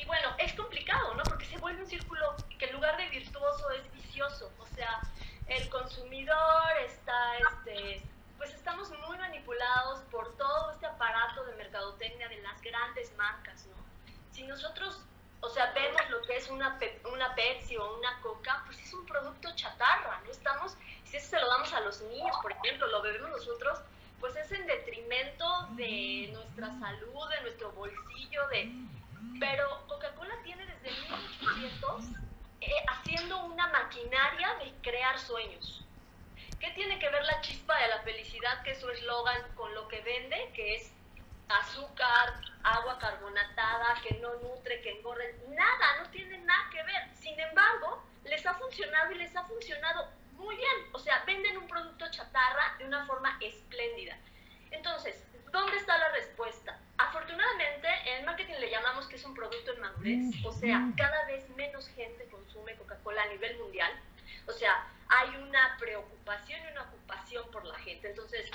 Y 0.03 0.05
bueno, 0.05 0.35
es 0.37 0.51
complicado, 0.53 1.13
¿no? 1.13 1.23
Porque 1.23 1.45
se 1.45 1.57
vuelve 1.59 1.81
un 1.81 1.87
círculo 1.87 2.35
que 2.59 2.65
en 2.65 2.73
lugar 2.73 2.97
de 2.97 3.07
virtuoso 3.07 3.71
es 3.71 3.89
vicioso. 3.93 4.51
O 4.59 4.65
sea, 4.75 5.01
el 5.47 5.69
consumidor 5.69 6.63
está, 6.85 7.37
este, 7.37 8.03
pues 8.37 8.53
estamos 8.53 8.89
muy 9.07 9.17
manipulados 9.17 10.01
por 10.11 10.35
todo 10.35 10.71
este 10.71 10.87
aparato 10.87 11.45
de 11.45 11.55
mercadotecnia 11.55 12.27
de 12.27 12.41
las 12.41 12.61
grandes 12.61 13.15
marcas, 13.15 13.65
¿no? 13.67 13.75
Si 14.33 14.43
nosotros, 14.43 14.99
o 15.39 15.47
sea, 15.47 15.71
vemos 15.71 16.01
lo 16.09 16.21
que 16.23 16.35
es 16.35 16.49
una, 16.49 16.77
una 17.09 17.33
Pepsi 17.33 17.77
o 17.77 17.97
una 17.97 18.19
Coca, 18.19 18.61
pues 18.65 18.79
es 18.81 18.93
un 18.93 19.05
producto 19.05 19.55
chatarra, 19.55 20.19
¿no? 20.25 20.31
Estamos, 20.31 20.75
si 21.05 21.15
eso 21.15 21.29
se 21.29 21.39
lo 21.39 21.47
damos 21.47 21.71
a 21.71 21.79
los 21.79 22.01
niños, 22.01 22.35
por 22.41 22.51
ejemplo, 22.51 22.87
lo 22.87 23.01
bebemos 23.01 23.29
nosotros, 23.29 23.79
pues 24.19 24.35
es 24.35 24.51
en 24.51 24.65
detrimento 24.65 25.67
de 25.77 26.29
nuestra 26.33 26.77
salud, 26.77 27.29
de 27.29 27.41
nuestro 27.41 27.71
bolsillo, 27.71 28.45
de... 28.49 28.69
Pero 29.39 29.87
Coca-Cola 29.87 30.35
tiene 30.43 30.65
desde 30.65 30.91
1800 30.91 32.05
eh, 32.61 32.71
haciendo 32.87 33.43
una 33.45 33.67
maquinaria 33.67 34.55
de 34.55 34.73
crear 34.81 35.19
sueños. 35.19 35.85
¿Qué 36.59 36.71
tiene 36.71 36.97
que 36.97 37.09
ver 37.09 37.23
la 37.25 37.41
chispa 37.41 37.77
de 37.77 37.89
la 37.89 38.01
felicidad, 38.03 38.63
que 38.63 38.71
es 38.71 38.79
su 38.79 38.89
eslogan, 38.89 39.41
con 39.55 39.73
lo 39.75 39.87
que 39.89 39.99
vende, 40.01 40.49
que 40.55 40.75
es 40.75 40.93
azúcar, 41.49 42.39
agua 42.63 42.97
carbonatada, 42.99 43.95
que 44.01 44.15
no 44.19 44.33
nutre, 44.35 44.81
que 44.81 44.91
engorda? 44.91 45.25
Nada, 45.49 46.03
no 46.03 46.09
tiene 46.09 46.37
nada 46.37 46.69
que 46.71 46.81
ver. 46.83 47.09
Sin 47.15 47.37
embargo, 47.37 48.01
les 48.23 48.45
ha 48.45 48.53
funcionado 48.53 49.11
y 49.11 49.15
les 49.15 49.35
ha 49.35 49.43
funcionado 49.43 50.09
muy 50.33 50.55
bien. 50.55 50.87
O 50.93 50.99
sea, 50.99 51.23
venden 51.25 51.57
un 51.57 51.67
producto 51.67 52.09
chatarra 52.11 52.75
de 52.77 52.85
una 52.85 53.05
forma 53.05 53.37
espléndida. 53.41 54.17
Entonces, 54.71 55.21
¿dónde 55.51 55.77
está 55.77 55.97
la 55.97 56.09
respuesta? 56.09 56.79
Afortunadamente, 56.97 57.87
en 58.05 58.19
el 58.19 58.25
marketing 58.25 58.53
le 58.59 58.69
llamamos 58.69 59.07
que 59.07 59.15
es 59.15 59.25
un 59.25 59.33
producto 59.33 59.73
en 59.73 59.79
madurez. 59.81 60.45
O 60.45 60.51
sea, 60.51 60.89
cada 60.95 61.25
vez 61.25 61.49
menos 61.51 61.87
gente 61.89 62.25
consume 62.27 62.75
Coca-Cola 62.75 63.23
a 63.23 63.27
nivel 63.27 63.57
mundial. 63.57 63.91
O 64.47 64.51
sea, 64.51 64.87
hay 65.09 65.29
una 65.37 65.75
preocupación 65.79 66.61
y 66.65 66.71
una 66.71 66.83
ocupación 66.83 67.49
por 67.51 67.65
la 67.65 67.77
gente. 67.79 68.09
Entonces, 68.09 68.49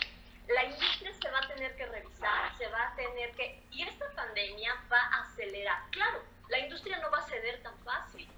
la 0.48 0.64
industria 0.64 1.12
se 1.14 1.30
va 1.30 1.38
a 1.40 1.48
tener 1.48 1.76
que 1.76 1.86
revisar, 1.86 2.56
se 2.56 2.68
va 2.68 2.88
a 2.88 2.94
tener 2.94 3.32
que... 3.32 3.62
Y 3.70 3.82
esta 3.82 4.10
pandemia 4.12 4.74
va 4.90 5.00
a 5.00 5.22
acelerar. 5.24 5.82
Claro, 5.90 6.22
la 6.48 6.58
industria 6.60 6.98
no 7.00 7.10
va 7.10 7.18
a 7.18 7.28
ceder 7.28 7.62
tan 7.62 7.76
fácil. 7.80 8.28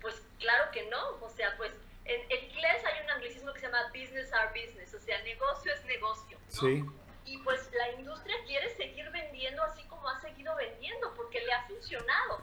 Pues 0.00 0.22
claro 0.38 0.70
que 0.72 0.84
no. 0.88 1.18
O 1.20 1.28
sea, 1.28 1.54
pues 1.56 1.72
en, 2.06 2.20
en 2.30 2.44
inglés 2.50 2.84
hay 2.84 3.04
un 3.04 3.10
anglicismo 3.10 3.52
que 3.52 3.60
se 3.60 3.66
llama 3.66 3.88
business 3.88 4.32
are 4.32 4.48
business. 4.48 4.94
O 4.94 5.00
sea, 5.00 5.20
negocio 5.22 5.72
es 5.72 5.84
negocio. 5.84 6.38
¿no? 6.38 6.60
Sí. 6.60 6.84
Y 7.30 7.38
pues 7.38 7.70
la 7.72 7.92
industria 7.92 8.34
quiere 8.44 8.74
seguir 8.74 9.08
vendiendo 9.10 9.62
así 9.62 9.84
como 9.84 10.08
ha 10.08 10.20
seguido 10.20 10.52
vendiendo, 10.56 11.14
porque 11.14 11.40
le 11.40 11.52
ha 11.52 11.62
funcionado. 11.68 12.42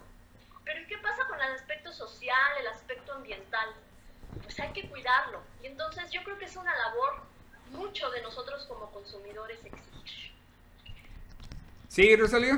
Pero 0.63 0.80
¿y 0.82 0.88
qué 0.88 0.97
pasa 1.00 1.28
con 1.28 1.41
el 1.41 1.52
aspecto 1.52 1.91
social, 1.91 2.58
el 2.62 2.67
aspecto 2.67 3.12
ambiental? 3.12 3.67
Pues 4.41 4.58
hay 4.62 4.71
que 4.71 4.88
cuidarlo. 4.88 5.43
Y 5.62 5.67
entonces 5.67 6.10
yo 6.12 6.23
creo 6.23 6.38
que 6.38 6.45
es 6.45 6.56
una 6.56 6.73
labor 6.73 7.21
mucho 7.71 8.10
de 8.12 8.21
nosotros 8.21 8.65
como 8.65 8.89
consumidores 8.91 9.60
exigir. 9.65 10.31
Sí, 11.90 12.15
Rosalío. 12.15 12.58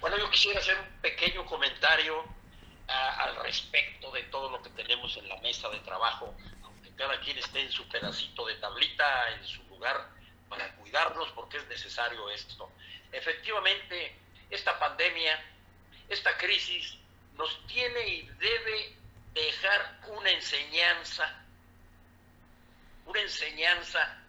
Bueno, 0.00 0.16
yo 0.16 0.30
quisiera 0.30 0.60
hacer 0.60 0.78
un 0.78 1.00
pequeño 1.00 1.44
comentario 1.44 2.24
ah, 2.86 3.24
al 3.24 3.36
respecto 3.42 4.12
de 4.12 4.22
todo 4.24 4.48
lo 4.50 4.62
que 4.62 4.70
tenemos 4.70 5.16
en 5.16 5.28
la 5.28 5.38
mesa 5.38 5.68
de 5.70 5.80
trabajo, 5.80 6.36
aunque 6.62 6.90
cada 6.94 7.18
quien 7.20 7.36
esté 7.38 7.62
en 7.62 7.72
su 7.72 7.88
pedacito 7.88 8.46
de 8.46 8.54
tablita, 8.54 9.32
en 9.32 9.44
su 9.44 9.67
lugar, 9.78 10.10
para 10.48 10.74
cuidarnos, 10.76 11.30
porque 11.32 11.58
es 11.58 11.66
necesario 11.68 12.28
esto. 12.30 12.70
Efectivamente, 13.12 14.16
esta 14.50 14.78
pandemia, 14.78 15.40
esta 16.08 16.36
crisis, 16.36 16.96
nos 17.36 17.66
tiene 17.66 18.06
y 18.08 18.22
debe 18.22 18.96
dejar 19.32 20.00
una 20.08 20.30
enseñanza, 20.30 21.44
una 23.06 23.20
enseñanza. 23.20 24.22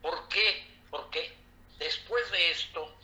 ¿Por 0.00 0.28
qué? 0.28 0.68
Porque 0.88 1.36
después 1.78 2.30
de 2.30 2.50
esto 2.52 2.96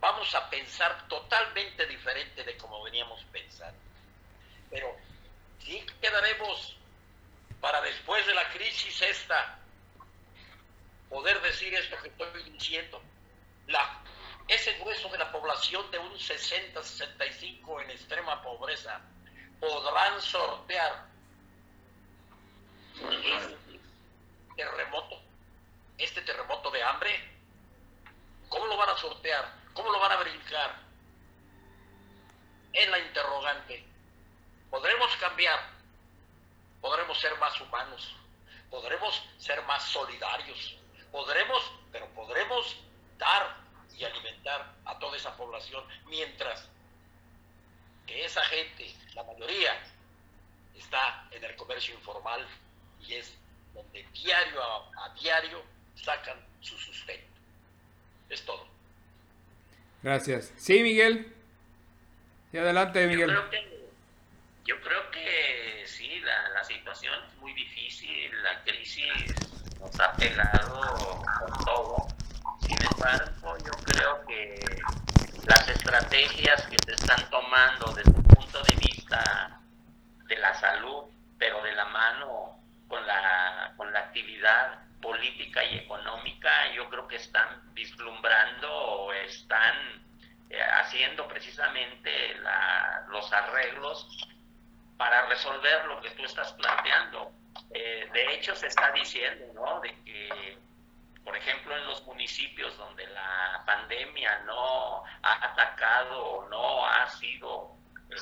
vamos 0.00 0.34
a 0.34 0.48
pensar 0.48 1.06
totalmente 1.08 1.86
diferente 1.86 2.44
de 2.44 2.56
como 2.56 2.82
veníamos 2.82 3.22
pensando. 3.24 3.78
Pero 4.70 4.96
sí 5.60 5.84
quedaremos 6.00 6.76
para 7.60 7.82
después 7.82 8.26
de 8.26 8.34
la 8.34 8.48
crisis 8.50 9.02
esta, 9.02 9.58
poder 11.08 11.40
decir 11.42 11.74
esto 11.74 11.96
que 12.02 12.08
estoy 12.08 12.50
diciendo. 12.50 13.02
La, 13.66 14.00
ese 14.48 14.72
grueso 14.78 15.08
de 15.08 15.18
la 15.18 15.32
población 15.32 15.90
de 15.90 15.98
un 15.98 16.12
60-65 16.12 17.82
en 17.82 17.90
extrema 17.90 18.42
pobreza 18.42 19.00
podrán 19.60 20.20
sortear 20.20 21.06
este 22.94 23.80
terremoto, 24.56 25.20
este 25.98 26.22
terremoto 26.22 26.70
de 26.70 26.82
hambre. 26.82 27.36
¿Cómo 28.48 28.66
lo 28.66 28.76
van 28.76 28.90
a 28.90 28.96
sortear? 28.96 29.52
¿Cómo 29.74 29.90
lo 29.90 29.98
van 29.98 30.12
a 30.12 30.16
brincar? 30.16 30.76
Es 32.72 32.88
la 32.88 32.98
interrogante. 32.98 33.84
¿Podremos 34.70 35.14
cambiar? 35.16 35.58
¿Podremos 36.80 37.18
ser 37.18 37.36
más 37.38 37.60
humanos? 37.60 38.14
¿Podremos 38.70 39.22
ser 39.38 39.62
más 39.64 39.82
solidarios? 39.84 40.76
¿Podremos, 41.16 41.72
pero 41.92 42.06
podremos 42.08 42.76
dar 43.16 43.56
y 43.96 44.04
alimentar 44.04 44.70
a 44.84 44.98
toda 44.98 45.16
esa 45.16 45.34
población 45.34 45.82
mientras 46.10 46.68
que 48.06 48.22
esa 48.26 48.42
gente, 48.44 48.94
la 49.14 49.22
mayoría, 49.22 49.82
está 50.76 51.26
en 51.30 51.42
el 51.42 51.56
comercio 51.56 51.94
informal 51.94 52.46
y 53.00 53.14
es 53.14 53.34
donde 53.72 54.02
diario 54.12 54.62
a, 54.62 55.06
a 55.06 55.14
diario 55.14 55.64
sacan 55.94 56.38
su 56.60 56.76
sustento. 56.76 57.40
Es 58.28 58.44
todo. 58.44 58.68
Gracias. 60.02 60.52
Sí, 60.58 60.82
Miguel. 60.82 61.34
Sí, 62.50 62.58
adelante, 62.58 63.00
Yo 63.04 63.08
Miguel. 63.08 63.30
creo 63.30 63.48
que, 63.50 63.88
yo 64.66 64.80
creo 64.82 65.10
que 65.10 65.82
sí, 65.86 66.20
la, 66.20 66.50
la 66.50 66.62
situación 66.62 67.14
es 67.26 67.34
muy 67.36 67.54
difícil, 67.54 68.42
la 68.42 68.62
crisis 68.64 69.34
nos 69.80 69.98
ha 70.00 70.18
pegado 70.18 71.32
con 71.36 71.62
todo. 71.64 72.16
Sin 72.58 72.82
embargo, 72.82 73.58
yo 73.64 73.82
creo 73.82 74.24
que 74.26 74.94
las 75.44 75.68
estrategias 75.68 76.66
que 76.66 76.78
se 76.78 76.92
están 76.92 77.30
tomando 77.30 77.94
desde 77.94 78.18
el 78.18 78.24
punto 78.26 78.62
de 78.64 78.76
vista 78.76 79.60
de 80.28 80.36
la 80.38 80.54
salud, 80.54 81.04
pero 81.38 81.62
de 81.62 81.72
la 81.72 81.84
mano 81.86 82.60
con 82.88 83.06
la, 83.06 83.74
con 83.76 83.92
la 83.92 84.00
actividad 84.00 84.82
política 85.00 85.62
y 85.64 85.78
económica, 85.78 86.72
yo 86.74 86.88
creo 86.88 87.06
que 87.06 87.16
están 87.16 87.72
vislumbrando 87.74 88.72
o 88.72 89.12
están 89.12 89.76
eh, 90.48 90.60
haciendo 90.62 91.26
precisamente 91.28 92.34
la- 92.36 93.04
los 93.08 93.32
arreglos 93.32 94.06
para 94.96 95.26
resolver 95.26 95.84
lo 95.86 96.00
que 96.00 96.10
tú 96.12 96.24
estás 96.24 96.52
planteando. 96.54 97.32
Eh, 97.70 98.08
de 98.12 98.34
hecho, 98.34 98.54
se 98.54 98.66
está 98.66 98.90
diciendo, 98.92 99.46
¿no? 99.54 99.80
De 99.80 99.94
que, 100.04 100.58
por 101.24 101.36
ejemplo, 101.36 101.76
en 101.76 101.86
los 101.86 102.04
municipios 102.06 102.76
donde 102.76 103.06
la 103.08 103.62
pandemia 103.66 104.38
no 104.40 105.04
ha 105.22 105.52
atacado 105.52 106.24
o 106.24 106.48
no 106.48 106.86
ha 106.86 107.08
sido 107.10 107.76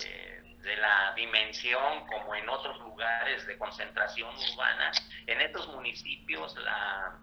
eh, 0.05 0.43
de 0.62 0.76
la 0.76 1.12
dimensión 1.14 2.07
como 2.07 2.35
en 2.35 2.49
otros 2.49 2.78
lugares 2.80 3.47
de 3.47 3.59
concentración 3.59 4.35
urbana, 4.53 4.91
en 5.26 5.41
estos 5.43 5.68
municipios 5.68 6.57
la, 6.57 7.18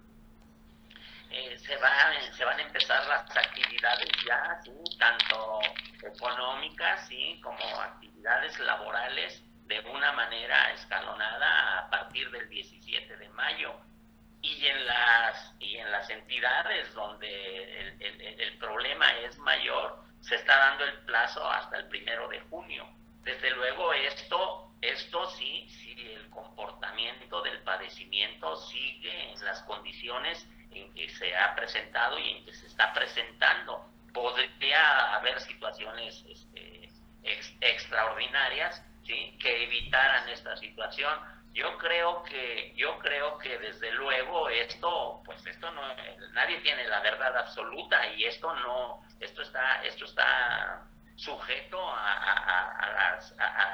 eh, 1.32 1.58
se, 1.58 1.76
va, 1.78 1.90
se 2.34 2.44
van 2.44 2.60
a 2.60 2.62
empezar 2.62 3.08
las 3.08 3.38
actividades 3.38 4.10
ya, 4.28 4.60
¿sí? 4.64 4.72
tanto 5.00 5.62
económicas 6.04 7.08
¿sí? 7.08 7.40
como 7.42 7.64
actividades 7.82 8.60
laborales 8.60 9.42
de 9.72 9.80
una 9.90 10.12
manera 10.12 10.74
escalonada 10.74 11.80
a 11.80 11.90
partir 11.90 12.30
del 12.32 12.50
17 12.50 13.16
de 13.16 13.30
mayo. 13.30 13.74
Y 14.42 14.66
en 14.68 14.86
las, 14.86 15.56
y 15.60 15.78
en 15.78 15.90
las 15.92 16.10
entidades 16.10 16.94
donde 16.94 17.80
el, 17.80 18.02
el, 18.02 18.42
el 18.42 18.58
problema 18.58 19.06
es 19.20 19.38
mayor, 19.38 20.04
se 20.20 20.36
está 20.36 20.58
dando 20.58 20.84
el 20.84 21.00
plazo 21.06 21.50
hasta 21.50 21.78
el 21.78 21.88
primero 21.88 22.28
de 22.28 22.42
junio. 22.42 22.86
Desde 23.24 23.52
luego 23.52 23.94
esto, 23.94 24.74
esto 24.82 25.30
sí, 25.32 25.70
si 25.70 25.96
sí, 25.96 26.12
el 26.12 26.30
comportamiento 26.32 27.42
del 27.42 27.62
padecimiento 27.64 28.58
sigue 28.58 29.32
en 29.32 29.46
las 29.46 29.62
condiciones 29.64 30.46
en 30.72 30.94
que 30.94 31.08
se 31.10 31.34
ha 31.36 31.56
presentado 31.56 32.20
y 32.20 32.30
en 32.30 32.46
que 32.46 32.54
se 32.54 32.68
está 32.68 32.92
presentando, 32.94 33.86
podría 34.14 35.16
haber 35.16 35.40
situaciones 35.40 36.26
este, 36.28 36.90
ex, 37.24 37.54
extraordinarias 37.62 38.84
¿sí? 39.06 39.38
que 39.42 39.64
evitaran 39.64 40.28
esta 40.30 40.56
situación. 40.58 41.14
Yo 41.54 41.78
creo 41.78 42.24
que 42.24 42.74
yo 42.76 42.98
creo 43.00 43.38
que 43.38 43.58
desde 43.60 43.92
luego 43.92 44.48
esto 44.50 45.22
pues 45.26 45.46
esto 45.46 45.70
no 45.72 45.82
nadie 46.32 46.62
tiene 46.62 46.88
la 46.88 47.02
verdad 47.02 47.36
absoluta 47.38 48.08
y 48.14 48.24
esto 48.24 48.56
no 48.56 49.04
esto 49.20 49.42
está 49.42 49.84
esto 49.84 50.06
está 50.06 50.88
sujeto 51.22 51.78
a, 51.94 53.20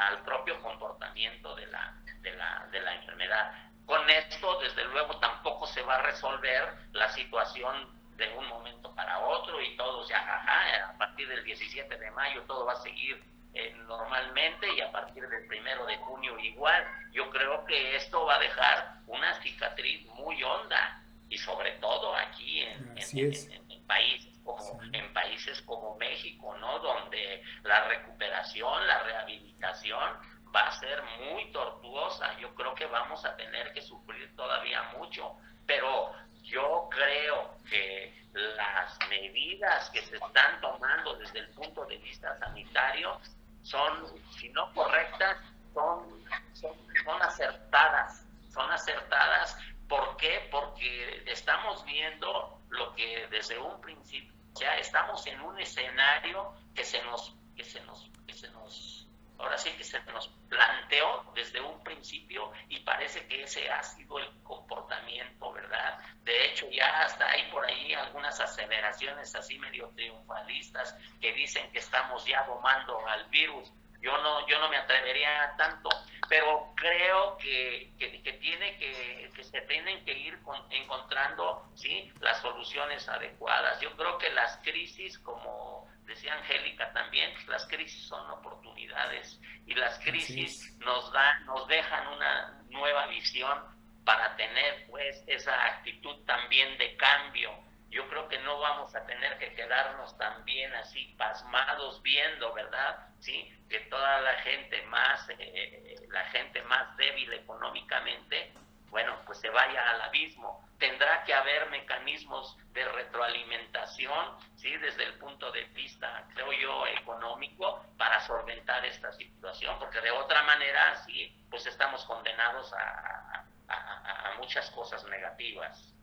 al 0.07 0.21
propio 0.23 0.61
comportamiento 0.61 1.55
de 1.55 1.67
la, 1.67 1.93
de, 2.21 2.35
la, 2.35 2.67
de 2.71 2.79
la 2.81 2.95
enfermedad. 2.95 3.53
Con 3.85 4.09
esto, 4.09 4.59
desde 4.59 4.83
luego, 4.85 5.17
tampoco 5.19 5.65
se 5.67 5.81
va 5.83 5.95
a 5.95 6.01
resolver 6.01 6.73
la 6.91 7.07
situación 7.09 7.95
de 8.17 8.29
un 8.35 8.47
momento 8.47 8.93
para 8.95 9.19
otro 9.19 9.61
y 9.61 9.77
todos 9.77 10.09
ya, 10.09 10.17
ajá, 10.17 10.89
a 10.89 10.97
partir 10.97 11.27
del 11.29 11.43
17 11.43 11.97
de 11.97 12.11
mayo 12.11 12.41
todo 12.43 12.65
va 12.65 12.73
a 12.73 12.81
seguir 12.81 13.23
eh, 13.59 13.73
normalmente 13.87 14.67
y 14.73 14.81
a 14.81 14.91
partir 14.91 15.27
del 15.27 15.47
primero 15.47 15.85
de 15.85 15.97
junio 15.97 16.37
igual. 16.39 16.85
Yo 17.11 17.29
creo 17.29 17.65
que 17.65 17.95
esto 17.95 18.25
va 18.25 18.35
a 18.35 18.39
dejar 18.39 18.93
una 19.07 19.33
cicatriz 19.41 20.05
muy 20.13 20.41
honda 20.43 21.01
y 21.29 21.37
sobre 21.37 21.71
todo 21.73 22.15
aquí 22.15 22.61
en, 22.61 22.97
en- 22.97 23.87
países 23.87 24.33
como 24.43 24.61
Sí. 24.81 24.89
en 24.93 25.13
países 25.13 25.61
como 25.63 25.95
México, 25.97 26.55
¿no? 26.57 26.79
Donde 26.79 27.41
la 27.63 27.85
recuperación, 27.87 28.85
la 28.87 28.99
rehabilitación 29.03 30.13
va 30.55 30.67
a 30.67 30.71
ser 30.79 31.01
muy 31.19 31.51
tortuosa. 31.51 32.37
Yo 32.39 32.53
creo 32.55 32.73
que 32.75 32.85
vamos 32.85 33.23
a 33.25 33.35
tener 33.35 33.73
que 33.73 33.81
sufrir 33.81 34.33
todavía 34.35 34.83
mucho, 34.97 35.35
pero 35.65 36.13
yo 36.43 36.87
creo 36.91 37.57
que 37.69 38.13
las 38.33 38.97
medidas 39.09 39.89
que 39.89 40.01
se 40.01 40.15
están 40.17 40.61
tomando 40.61 41.15
desde 41.15 41.39
el 41.39 41.49
punto 41.49 41.85
de 41.85 41.97
vista 41.97 42.37
sanitario 42.39 43.19
son, 43.67 44.05
si 44.31 44.49
no 44.49 44.73
correctas, 44.73 45.37
son, 45.73 46.23
son, 46.53 46.73
son 47.03 47.21
acertadas, 47.21 48.25
son 48.53 48.71
acertadas. 48.71 49.57
¿Por 49.89 50.15
qué? 50.17 50.47
Porque 50.51 51.23
estamos 51.27 51.83
viendo 51.85 52.61
lo 52.69 52.95
que 52.95 53.27
desde 53.27 53.57
un 53.59 53.79
principio, 53.81 54.33
ya 54.55 54.77
estamos 54.77 55.25
en 55.27 55.41
un 55.41 55.59
escenario 55.59 56.53
que 56.73 56.83
se 56.83 57.01
nos, 57.03 57.35
que 57.55 57.63
se 57.63 57.81
nos, 57.81 58.09
que 58.25 58.33
se 58.33 58.49
nos, 58.51 59.07
ahora 59.37 59.57
sí 59.57 59.71
que 59.71 59.83
se 59.83 60.01
nos 60.05 60.29
planteó 60.49 61.31
desde 61.35 61.59
un 61.59 61.83
principio 62.01 62.51
y 62.69 62.79
parece 62.81 63.25
que 63.27 63.43
ese 63.43 63.69
ha 63.71 63.81
sido 63.83 64.19
el 64.19 64.29
comportamiento, 64.43 65.51
¿verdad? 65.51 65.97
De 66.23 66.45
hecho, 66.45 66.69
ya 66.69 67.01
hasta 67.01 67.27
hay 67.29 67.49
por 67.51 67.65
ahí 67.65 67.93
algunas 67.93 68.39
aseveraciones 68.39 69.33
así 69.35 69.57
medio 69.57 69.89
triunfalistas 69.95 70.95
que 71.19 71.33
dicen 71.33 71.71
que 71.71 71.79
estamos 71.79 72.23
ya 72.25 72.43
domando 72.43 73.05
al 73.07 73.25
virus. 73.29 73.71
Yo 73.99 74.15
no, 74.19 74.47
yo 74.47 74.59
no 74.59 74.69
me 74.69 74.77
atrevería 74.77 75.43
a 75.43 75.57
tanto, 75.57 75.89
pero 76.29 76.71
creo 76.75 77.35
que, 77.37 77.91
que, 77.97 78.21
que 78.21 78.33
tiene 78.33 78.77
que, 78.77 79.31
que 79.35 79.43
se 79.43 79.59
tienen 79.61 80.05
que 80.05 80.13
ir 80.13 80.39
con- 80.43 80.71
encontrando 80.71 81.67
¿sí? 81.73 82.13
las 82.19 82.39
soluciones 82.41 83.09
adecuadas. 83.09 83.81
Yo 83.81 83.91
creo 83.97 84.19
que 84.19 84.29
las 84.29 84.57
crisis, 84.57 85.17
como 85.17 85.89
decía 86.07 86.33
Angélica 86.33 86.91
también, 86.93 87.31
pues, 87.33 87.47
las 87.47 87.67
crisis 87.67 88.07
son 88.07 88.29
oportunidades 88.31 89.39
y 89.65 89.75
las 89.75 89.99
crisis 89.99 90.75
nos 90.79 91.11
dan, 91.11 91.45
nos 91.45 91.67
dejan 91.67 92.07
una 92.07 92.63
nueva 92.69 93.07
visión 93.07 93.59
para 94.05 94.35
tener 94.37 94.87
pues 94.89 95.21
esa 95.27 95.65
actitud 95.65 96.15
también 96.25 96.77
de 96.77 96.95
cambio. 96.95 97.51
Yo 97.89 98.07
creo 98.09 98.27
que 98.29 98.39
no 98.39 98.59
vamos 98.59 98.95
a 98.95 99.05
tener 99.05 99.37
que 99.37 99.53
quedarnos 99.53 100.17
también 100.17 100.73
así 100.75 101.13
pasmados 101.17 102.01
viendo, 102.01 102.53
¿verdad? 102.53 103.09
Sí, 103.19 103.53
que 103.69 103.79
toda 103.81 104.21
la 104.21 104.33
gente 104.39 104.81
más, 104.83 105.29
eh, 105.37 105.95
la 106.09 106.23
gente 106.29 106.61
más 106.63 106.95
débil 106.95 107.33
económicamente, 107.33 108.53
bueno, 108.97 109.15
pues 109.27 109.37
se 109.39 109.49
vaya 109.51 109.91
al 109.91 110.01
abismo. 110.01 110.67
Tendrá 110.79 111.23
que 111.23 111.31
haber 111.31 111.69
mecanismos 111.69 112.57
de 112.73 112.83
retroalimentación, 112.83 114.25
sí, 114.55 114.75
desde 114.77 115.03
el 115.03 115.13
punto 115.19 115.51
de 115.51 115.65
vista, 115.65 116.23
creo 116.33 116.51
yo, 116.53 116.87
económico, 116.87 117.85
para 117.95 118.19
solventar 118.21 118.83
esta 118.87 119.11
situación, 119.11 119.77
porque 119.77 120.01
de 120.01 120.09
otra 120.09 120.41
manera, 120.41 120.95
sí, 121.05 121.31
pues 121.51 121.67
estamos 121.67 122.03
condenados 122.05 122.73
a, 122.73 123.45
a- 123.67 123.75
a- 123.75 124.31
a 124.31 124.37
muchas 124.39 124.67
cosas 124.71 125.03
negativas. 125.05 125.93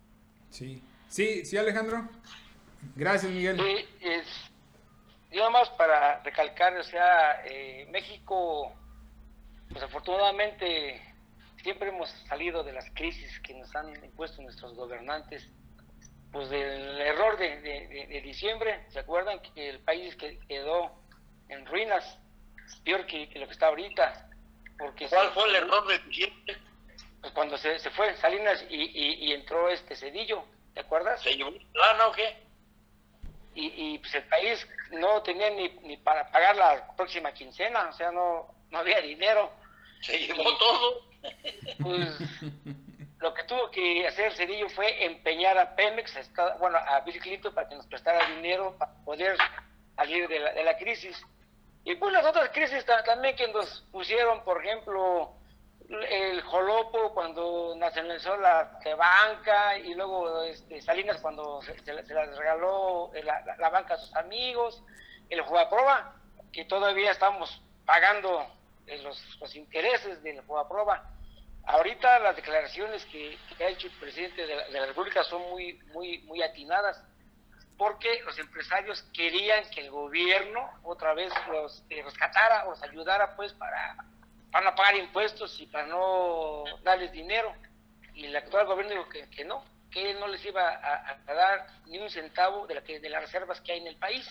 Sí. 0.50 0.80
Sí, 1.08 1.44
sí, 1.44 1.56
Alejandro. 1.58 2.08
Gracias, 2.94 3.32
Miguel. 3.32 3.58
Sí, 3.58 3.88
es, 4.02 4.50
nada 5.32 5.50
más 5.50 5.68
para 5.70 6.20
recalcar, 6.22 6.76
o 6.76 6.84
sea, 6.84 7.42
eh, 7.44 7.88
México, 7.90 8.72
pues 9.68 9.82
afortunadamente 9.82 11.13
siempre 11.64 11.88
hemos 11.88 12.08
salido 12.28 12.62
de 12.62 12.72
las 12.72 12.88
crisis 12.90 13.40
que 13.40 13.54
nos 13.54 13.74
han 13.74 13.88
impuesto 14.04 14.40
nuestros 14.42 14.74
gobernantes, 14.74 15.48
pues 16.30 16.48
del 16.50 17.00
error 17.00 17.36
de, 17.38 17.60
de- 17.62 17.86
de- 17.88 18.06
de 18.06 18.20
diciembre, 18.20 18.84
¿se 18.90 18.98
acuerdan 19.00 19.40
que 19.40 19.70
el 19.70 19.80
país 19.80 20.14
que 20.16 20.38
quedó 20.46 20.92
en 21.48 21.64
ruinas, 21.66 22.18
peor 22.84 23.06
que, 23.06 23.28
que 23.30 23.38
lo 23.38 23.46
que 23.46 23.52
está 23.52 23.68
ahorita? 23.68 24.28
Porque 24.78 25.08
¿Cuál 25.08 25.28
se- 25.28 25.32
fue 25.34 25.48
el 25.48 25.54
error 25.56 25.86
de 25.88 25.98
diciembre? 26.00 26.56
Pues 27.22 27.32
cuando 27.32 27.56
se, 27.56 27.78
se 27.78 27.90
fue 27.90 28.14
Salinas 28.18 28.62
y, 28.68 28.76
y- 28.82 29.24
y 29.26 29.32
entró 29.32 29.68
este 29.70 29.96
Cedillo, 29.96 30.44
¿te 30.74 30.80
acuerdas? 30.80 31.22
¿Se 31.22 31.34
llevó 31.34 31.48
el 31.50 31.66
plano 31.72 32.08
o 32.08 32.12
qué? 32.12 32.44
y, 33.56 33.66
y, 33.94 33.98
pues 34.00 34.12
el 34.16 34.24
país 34.24 34.66
no 34.90 35.22
tenía 35.22 35.48
ni, 35.50 35.68
ni 35.84 35.96
para 35.96 36.28
pagar 36.32 36.56
la 36.56 36.94
próxima 36.96 37.32
quincena, 37.32 37.88
o 37.88 37.92
sea, 37.92 38.10
no, 38.10 38.52
no 38.70 38.78
había 38.78 39.00
dinero. 39.00 39.52
Se 40.02 40.18
llevó 40.18 40.42
todo. 40.58 41.13
Pues 41.82 42.18
lo 43.18 43.32
que 43.34 43.44
tuvo 43.44 43.70
que 43.70 44.06
hacer 44.06 44.32
Cedillo 44.34 44.68
fue 44.68 45.04
empeñar 45.04 45.56
a 45.58 45.74
Pemex, 45.74 46.16
a 46.38 46.56
bueno, 46.56 46.78
a 46.78 47.00
Bill 47.00 47.20
Clinton 47.20 47.54
para 47.54 47.68
que 47.68 47.74
nos 47.76 47.86
prestara 47.86 48.26
dinero 48.34 48.76
para 48.78 48.92
poder 49.04 49.36
salir 49.96 50.28
de 50.28 50.40
la, 50.40 50.52
de 50.52 50.64
la 50.64 50.76
crisis. 50.76 51.20
Y 51.84 51.94
pues 51.96 52.12
las 52.12 52.24
otras 52.24 52.48
crisis 52.50 52.84
ta- 52.84 53.02
también 53.04 53.36
que 53.36 53.48
nos 53.48 53.82
pusieron, 53.92 54.42
por 54.44 54.64
ejemplo, 54.64 55.32
el 56.10 56.40
Jolopo 56.42 57.12
cuando 57.12 57.74
nacionalizó 57.76 58.36
la 58.38 58.78
banca 58.96 59.76
y 59.78 59.94
luego 59.94 60.42
este, 60.42 60.80
Salinas 60.80 61.20
cuando 61.20 61.60
se, 61.62 61.74
las 61.92 62.36
regaló 62.38 63.10
eh, 63.14 63.22
la, 63.22 63.68
banca 63.70 63.94
a 63.94 63.98
sus 63.98 64.14
amigos, 64.16 64.82
el 65.28 65.42
Jugaproba, 65.42 66.14
que 66.52 66.64
todavía 66.64 67.10
estamos 67.10 67.60
pagando 67.84 68.46
eh, 68.86 68.98
los, 69.02 69.20
los 69.40 69.54
intereses 69.54 70.22
del 70.22 70.40
Jugaproba. 70.42 71.10
Ahorita 71.66 72.18
las 72.18 72.36
declaraciones 72.36 73.04
que, 73.06 73.38
que 73.56 73.64
ha 73.64 73.68
hecho 73.68 73.86
el 73.86 73.92
presidente 73.94 74.46
de 74.46 74.54
la, 74.54 74.64
de 74.68 74.80
la 74.80 74.86
República 74.86 75.24
son 75.24 75.42
muy, 75.50 75.74
muy, 75.92 76.18
muy 76.22 76.42
atinadas 76.42 77.02
porque 77.78 78.22
los 78.24 78.38
empresarios 78.38 79.02
querían 79.12 79.68
que 79.70 79.80
el 79.80 79.90
gobierno 79.90 80.70
otra 80.84 81.14
vez 81.14 81.32
los 81.50 81.82
eh, 81.90 82.02
rescatara 82.02 82.66
o 82.66 82.70
los 82.70 82.82
ayudara 82.82 83.34
pues 83.34 83.52
para, 83.54 83.96
para 84.52 84.70
no 84.70 84.76
pagar 84.76 84.96
impuestos 84.96 85.58
y 85.58 85.66
para 85.66 85.86
no 85.86 86.64
darles 86.82 87.10
dinero. 87.12 87.52
Y 88.14 88.26
el 88.26 88.36
actual 88.36 88.66
gobierno 88.66 88.92
dijo 88.92 89.08
que, 89.08 89.28
que 89.30 89.44
no, 89.44 89.64
que 89.90 90.10
él 90.10 90.20
no 90.20 90.28
les 90.28 90.44
iba 90.44 90.68
a, 90.68 91.18
a 91.26 91.34
dar 91.34 91.66
ni 91.86 91.98
un 91.98 92.10
centavo 92.10 92.66
de, 92.66 92.74
la 92.76 92.82
que, 92.82 93.00
de 93.00 93.08
las 93.08 93.22
reservas 93.22 93.60
que 93.62 93.72
hay 93.72 93.80
en 93.80 93.88
el 93.88 93.96
país. 93.96 94.24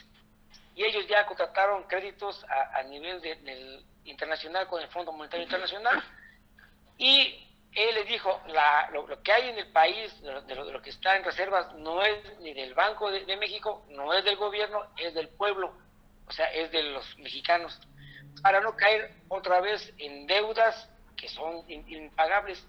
Y 0.76 0.86
ellos 0.86 1.06
ya 1.08 1.26
contrataron 1.26 1.84
créditos 1.84 2.46
a, 2.46 2.78
a 2.78 2.84
nivel 2.84 3.20
de- 3.22 3.36
del 3.36 3.86
internacional 4.06 4.68
con 4.68 4.82
el 4.82 4.88
Fondo 4.90 5.12
Monetario 5.12 5.44
Internacional 5.44 6.02
y 7.04 7.38
él 7.74 7.95
le 7.95 8.06
dijo, 8.06 8.41
la, 8.47 8.89
lo, 8.93 9.22
que 9.22 9.34
hay 9.34 9.49
en 9.49 9.58
el 9.58 9.70
país, 9.74 10.22
de 10.22 10.32
lo, 10.32 10.41
de 10.43 10.56
lo- 10.56 10.66
de 10.66 10.72
lo 10.72 10.82
que 10.82 10.89
está 10.89 11.18
en 11.18 11.26
reservas, 11.26 11.74
no 11.74 12.01
es 12.01 12.39
ni 12.39 12.54
del 12.54 12.74
Banco 12.74 13.12
de, 13.12 13.36
México, 13.36 13.86
no 13.89 14.14
es 14.14 14.24
del 14.24 14.38
gobierno, 14.38 14.86
es 14.95 15.14
del 15.14 15.28
pueblo, 15.28 15.76
o 16.26 16.32
sea, 16.32 16.45
es 16.54 16.72
de 16.72 16.82
los 16.82 17.18
mexicanos, 17.18 17.78
para 18.41 18.62
no 18.62 18.78
caer 18.78 19.14
otra 19.28 19.60
vez 19.60 19.93
en 19.97 20.28
deudas 20.28 20.89
que 21.18 21.28
son 21.28 21.70
impagables. 21.70 22.66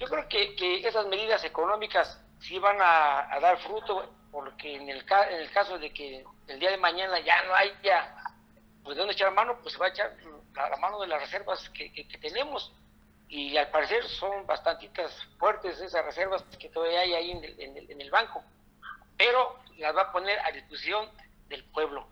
Yo 0.00 0.08
creo 0.08 0.28
que, 0.28 0.80
esas 0.84 1.06
medidas 1.06 1.44
económicas 1.44 2.20
sí 2.40 2.58
van 2.58 2.78
a, 2.80 3.38
dar 3.40 3.56
fruto, 3.58 4.12
porque 4.32 4.74
en 4.74 4.88
el, 4.88 5.04
en 5.30 5.40
el 5.42 5.50
caso 5.52 5.78
de 5.78 5.92
que 5.92 6.24
el 6.48 6.58
día 6.58 6.72
de 6.72 6.78
mañana 6.78 7.20
ya 7.20 7.40
no 7.44 7.54
haya 7.54 8.16
pues 8.82 8.96
de 8.96 9.00
dónde 9.00 9.14
echar 9.14 9.32
mano, 9.32 9.60
pues 9.62 9.74
se 9.74 9.78
va 9.78 9.86
a 9.86 9.90
echar 9.90 10.16
la, 10.56 10.76
mano 10.78 11.00
de 11.00 11.06
las 11.06 11.20
reservas 11.20 11.70
que 11.70 12.18
tenemos. 12.20 12.72
Y 13.28 13.56
al 13.56 13.70
parecer 13.70 14.04
son 14.04 14.46
bastantitas 14.46 15.12
fuertes 15.38 15.80
esas 15.80 16.04
reservas 16.04 16.42
que 16.58 16.68
todavía 16.68 17.00
hay 17.00 17.14
ahí 17.14 17.30
en 17.32 18.00
el, 18.00 18.10
banco. 18.10 18.42
Pero 19.16 19.56
las 19.78 19.96
va 19.96 20.02
a 20.02 20.12
poner 20.12 20.38
a 20.40 20.52
disposición 20.52 21.10
del 21.48 21.64
pueblo, 21.64 22.06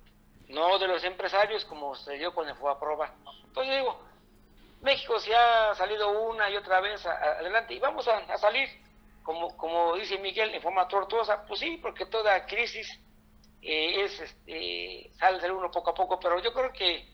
no 0.48 0.78
de 0.78 0.88
los 0.88 1.04
empresarios 1.04 1.64
como 1.66 1.94
se 1.94 2.14
dio 2.14 2.34
con 2.34 2.48
el 2.48 2.56
FOAPROBA. 2.56 3.14
Entonces 3.44 3.76
digo, 3.76 4.00
México 4.80 5.18
se 5.20 5.34
ha 5.34 5.74
salido 5.74 6.10
una 6.10 6.50
y 6.50 6.56
otra 6.56 6.80
vez 6.80 7.04
adelante 7.06 7.74
y 7.74 7.78
vamos 7.78 8.08
a, 8.08 8.36
salir. 8.36 8.68
como, 9.22 9.56
como 9.56 9.94
dice 9.94 10.18
Miguel, 10.18 10.54
en 10.54 10.62
forma 10.62 10.88
tortuosa, 10.88 11.46
pues 11.46 11.60
sí, 11.60 11.78
porque 11.80 12.06
toda 12.06 12.44
crisis 12.46 12.88
eh, 13.62 14.04
es, 14.04 14.20
este, 14.20 15.10
sale 15.18 15.50
uno 15.50 15.70
poco 15.70 15.90
a 15.90 15.94
poco, 15.94 16.20
pero 16.20 16.38
yo 16.40 16.52
creo 16.52 16.72
que 16.72 17.13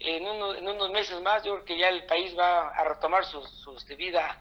en, 0.00 0.26
uno- 0.26 0.54
en 0.54 0.66
unos 0.68 0.90
meses 0.90 1.20
más, 1.20 1.42
yo 1.44 1.52
creo 1.54 1.64
que 1.64 1.78
ya 1.78 1.88
el 1.88 2.04
país 2.06 2.36
va 2.38 2.68
a 2.68 2.84
retomar 2.84 3.24
su, 3.24 3.42
su 3.46 3.76
vida 3.96 4.38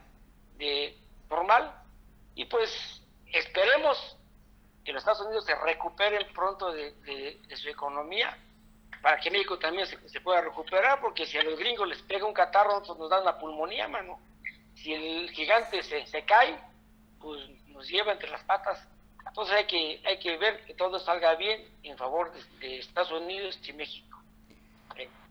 de 0.58 0.98
normal 1.30 1.74
y 2.36 2.46
pues 2.46 3.02
esperemos 3.32 4.18
que 4.84 4.94
los 4.94 5.02
Estados 5.02 5.22
Unidos 5.26 5.46
se 5.46 5.56
recuperen 5.56 6.26
pronto 6.34 6.72
de, 6.72 6.92
de- 7.02 7.56
su 7.58 7.70
economía 7.70 8.38
para 9.02 9.20
que 9.20 9.32
México 9.32 9.58
también 9.60 9.88
se, 9.88 10.22
pueda 10.22 10.42
recuperar, 10.42 11.00
porque 11.00 11.26
si 11.26 11.38
a 11.38 11.44
los 11.44 11.58
gringos 11.58 11.88
les 11.88 12.02
pega 12.04 12.26
un 12.26 12.34
catarro, 12.34 12.72
nosotros 12.80 12.98
nos 13.00 13.10
da 13.10 13.22
una 13.22 13.38
pulmonía, 13.38 13.88
mano. 13.88 14.20
Si 14.76 14.94
el 14.94 15.30
gigante 15.32 15.82
se, 15.84 16.06
se 16.08 16.26
cae, 16.26 16.60
pues 17.20 17.48
nos 17.68 17.88
lleva 17.88 18.12
entre 18.12 18.30
las 18.30 18.44
patas. 18.44 18.86
Entonces 19.26 19.56
hay 19.56 19.66
que, 19.68 20.02
hay 20.06 20.20
que 20.20 20.36
ver 20.38 20.66
que 20.66 20.74
todo 20.74 21.00
salga 21.00 21.36
bien 21.36 21.66
en 21.84 21.98
favor 21.98 22.32
de, 22.34 22.44
de 22.60 22.80
Estados 22.80 23.12
Unidos 23.12 23.58
y 23.66 23.74
México. 23.74 24.09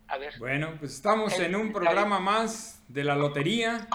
A 0.09 0.17
ver. 0.19 0.39
Bueno, 0.39 0.75
pues 0.79 0.95
estamos 0.95 1.39
en 1.39 1.55
un 1.55 1.73
programa 1.73 2.19
más 2.19 2.83
de 2.89 3.05
la 3.05 3.15
lotería 3.15 3.87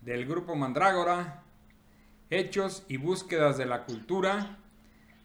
del 0.00 0.24
grupo 0.26 0.54
Mandrágora, 0.54 1.42
Hechos 2.30 2.84
y 2.88 2.96
Búsquedas 2.96 3.58
de 3.58 3.66
la 3.66 3.84
Cultura. 3.84 4.56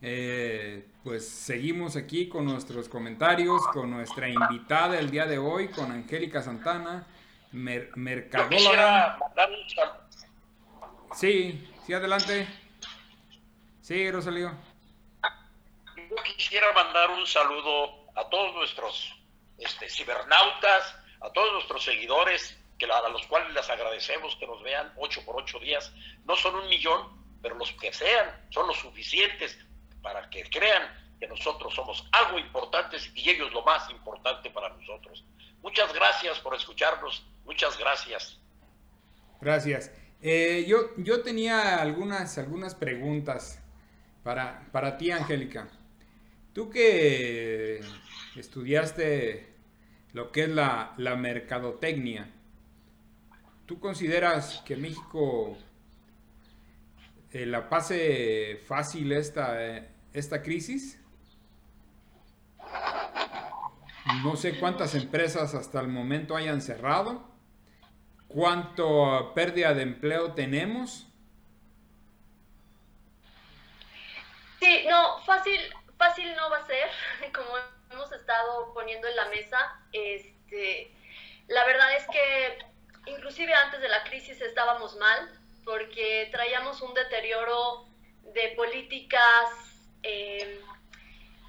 Eh, 0.02 0.88
pues 1.04 1.28
seguimos 1.30 1.96
aquí 1.96 2.28
con 2.28 2.46
nuestros 2.46 2.90
comentarios, 2.90 3.66
con 3.70 3.90
nuestra 3.92 4.28
invitada 4.28 5.00
el 5.00 5.10
día 5.10 5.26
de 5.26 5.38
hoy, 5.38 5.70
con 5.70 5.90
Angélica 5.92 6.42
Santana, 6.42 7.08
mer- 7.54 7.90
mercadóloga. 7.96 9.18
Sí, 11.16 11.66
sí, 11.86 11.94
adelante. 11.94 12.48
Sí, 13.82 14.12
Rosalío. 14.12 14.52
Yo 15.96 16.16
quisiera 16.36 16.68
mandar 16.74 17.10
un 17.12 17.26
saludo 17.26 18.06
a 18.16 18.28
todos 18.30 18.54
nuestros 18.56 19.14
este, 19.58 19.90
cibernautas, 19.90 20.96
a 21.22 21.30
todos 21.32 21.54
nuestros 21.54 21.84
seguidores, 21.84 22.58
que 22.78 22.86
a 22.86 23.10
los 23.10 23.26
cuales 23.28 23.54
les 23.54 23.70
agradecemos 23.70 24.36
que 24.36 24.48
nos 24.48 24.62
vean 24.64 24.92
ocho 24.98 25.24
por 25.26 25.38
ocho 25.38 25.60
días. 25.60 25.92
No 26.26 26.36
son 26.36 26.56
un 26.56 26.68
millón, 26.68 27.24
pero 27.42 27.56
los 27.56 27.72
que 27.74 27.94
sean 27.94 28.48
son 28.50 28.68
los 28.68 28.78
suficientes 28.78 29.58
para 30.02 30.30
que 30.30 30.44
crean 30.50 30.84
que 31.20 31.28
nosotros 31.28 31.74
somos 31.74 32.06
algo 32.12 32.40
importantes 32.40 33.10
y 33.16 33.30
ellos 33.30 33.54
lo 33.54 33.64
más 33.64 33.90
importante 33.90 34.50
para 34.50 34.70
nosotros. 34.70 35.24
Muchas 35.62 35.94
gracias 35.94 36.40
por 36.40 36.56
escucharnos, 36.56 37.26
muchas 37.46 37.78
gracias. 37.78 38.38
Gracias. 39.40 39.92
Eh, 40.22 40.66
yo, 40.68 40.90
yo 40.98 41.22
tenía 41.22 41.82
algunas, 41.82 42.38
algunas 42.38 42.76
preguntas 42.76 43.62
para, 44.24 44.68
para 44.72 44.98
ti, 44.98 45.12
Angélica. 45.12 45.70
Tú 46.54 46.70
que 46.70 47.82
estudiaste 48.40 49.54
lo 50.14 50.32
que 50.32 50.44
es 50.44 50.50
la, 50.50 50.94
la 50.98 51.16
mercadotecnia, 51.16 52.30
¿tú 53.66 53.80
consideras 53.80 54.62
que 54.66 54.76
México 54.76 55.58
eh, 57.32 57.46
la 57.46 57.68
pase 57.70 58.62
fácil 58.68 59.12
esta, 59.12 59.66
eh, 59.66 59.90
esta 60.14 60.44
crisis? 60.44 61.00
No 64.24 64.36
sé 64.36 64.60
cuántas 64.60 64.94
empresas 64.96 65.56
hasta 65.56 65.80
el 65.80 65.88
momento 65.88 66.36
hayan 66.36 66.62
cerrado. 66.62 67.32
¿Cuánto 68.28 69.34
pérdida 69.34 69.74
de 69.74 69.84
empleo 69.84 70.34
tenemos? 70.34 71.08
Sí, 74.60 74.86
no, 74.90 75.20
fácil, 75.24 75.60
fácil 75.98 76.36
no 76.36 76.50
va 76.50 76.58
a 76.58 76.66
ser, 76.66 76.88
como 77.34 77.50
hemos 77.92 78.12
estado 78.12 78.74
poniendo 78.94 79.08
en 79.08 79.16
la 79.16 79.26
mesa. 79.30 79.80
Este, 79.92 80.92
la 81.48 81.66
verdad 81.66 81.96
es 81.96 82.06
que 82.08 82.60
inclusive 83.12 83.54
antes 83.54 83.82
de 83.82 83.90
la 83.90 84.04
crisis 84.04 84.42
estábamos 84.42 84.96
mal, 84.98 85.30
porque 85.66 86.30
traíamos 86.32 86.82
un 86.82 86.94
deterioro 86.94 87.88
de 88.34 88.50
políticas 88.56 89.50
eh, 90.04 90.60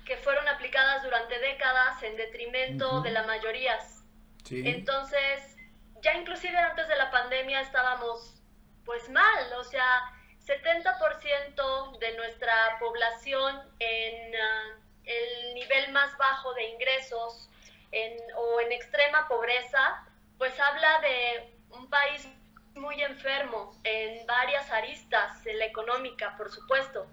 que 0.06 0.16
fueron 0.18 0.46
aplicadas 0.48 1.02
durante 1.02 1.38
décadas 1.38 2.02
en 2.02 2.16
detrimento 2.16 3.00
de 3.02 3.10
las 3.10 3.26
mayorías. 3.26 4.04
Sí. 4.44 4.62
Entonces, 4.64 5.56
ya 6.02 6.14
inclusive 6.14 6.56
antes 6.58 6.86
de 6.88 6.96
la 6.96 7.10
pandemia 7.10 7.60
estábamos 7.60 8.42
pues 8.84 9.08
mal, 9.08 9.52
o 9.54 9.64
sea, 9.64 10.02
70% 10.46 11.98
de 11.98 12.16
nuestra 12.18 12.78
población 12.78 13.62
en 13.78 14.36
ah, 14.36 14.83
el 15.06 15.54
nivel 15.54 15.92
más 15.92 16.16
bajo 16.18 16.52
de 16.54 16.64
ingresos 16.70 17.48
en- 17.92 18.18
o 18.36 18.60
en 18.60 18.72
extrema 18.72 19.28
pobreza, 19.28 20.04
pues 20.38 20.58
habla 20.58 21.00
de 21.00 21.54
un 21.70 21.88
país 21.88 22.28
muy 22.74 23.00
enfermo 23.02 23.72
en 23.84 24.26
varias 24.26 24.70
aristas, 24.70 25.46
en 25.46 25.58
la 25.58 25.66
económica, 25.66 26.36
por 26.36 26.50
supuesto. 26.50 27.06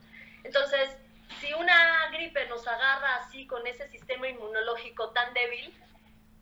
Entonces, 0.44 0.98
si 1.40 1.54
una 1.54 2.10
gripe 2.12 2.46
nos 2.48 2.68
agarra 2.68 3.16
así 3.18 3.46
con 3.48 3.66
ese 3.68 3.88
sistema 3.90 4.28
inmunológico 4.28 5.10
tan 5.12 5.34
débil, 5.34 5.74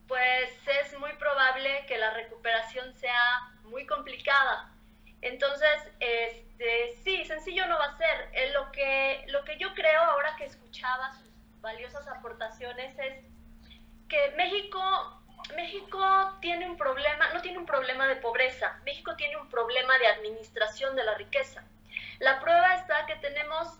pues 0.07 0.49
es 0.67 0.97
muy 0.99 1.13
probable 1.13 1.85
que 1.87 1.97
la 1.97 2.11
recuperación 2.11 2.93
sea 2.95 3.51
muy 3.63 3.85
complicada. 3.85 4.71
Entonces, 5.21 5.91
este, 5.99 6.95
sí, 7.03 7.23
sencillo 7.25 7.67
no 7.67 7.77
va 7.77 7.85
a 7.85 7.97
ser. 7.97 8.29
Eh, 8.33 8.51
lo, 8.51 8.71
que, 8.71 9.23
lo 9.27 9.43
que 9.43 9.57
yo 9.57 9.73
creo 9.75 10.01
ahora 10.01 10.35
que 10.37 10.45
escuchaba 10.45 11.11
sus 11.11 11.28
valiosas 11.61 12.07
aportaciones 12.07 12.97
es 12.99 13.23
que 14.07 14.33
México, 14.35 14.81
México 15.55 16.37
tiene 16.41 16.69
un 16.69 16.77
problema, 16.77 17.31
no 17.33 17.41
tiene 17.41 17.57
un 17.57 17.65
problema 17.65 18.07
de 18.07 18.15
pobreza, 18.17 18.79
México 18.83 19.15
tiene 19.15 19.37
un 19.37 19.49
problema 19.49 19.97
de 19.97 20.07
administración 20.07 20.95
de 20.95 21.03
la 21.03 21.15
riqueza. 21.15 21.63
La 22.19 22.39
prueba 22.39 22.75
está 22.75 23.05
que 23.05 23.15
tenemos, 23.17 23.79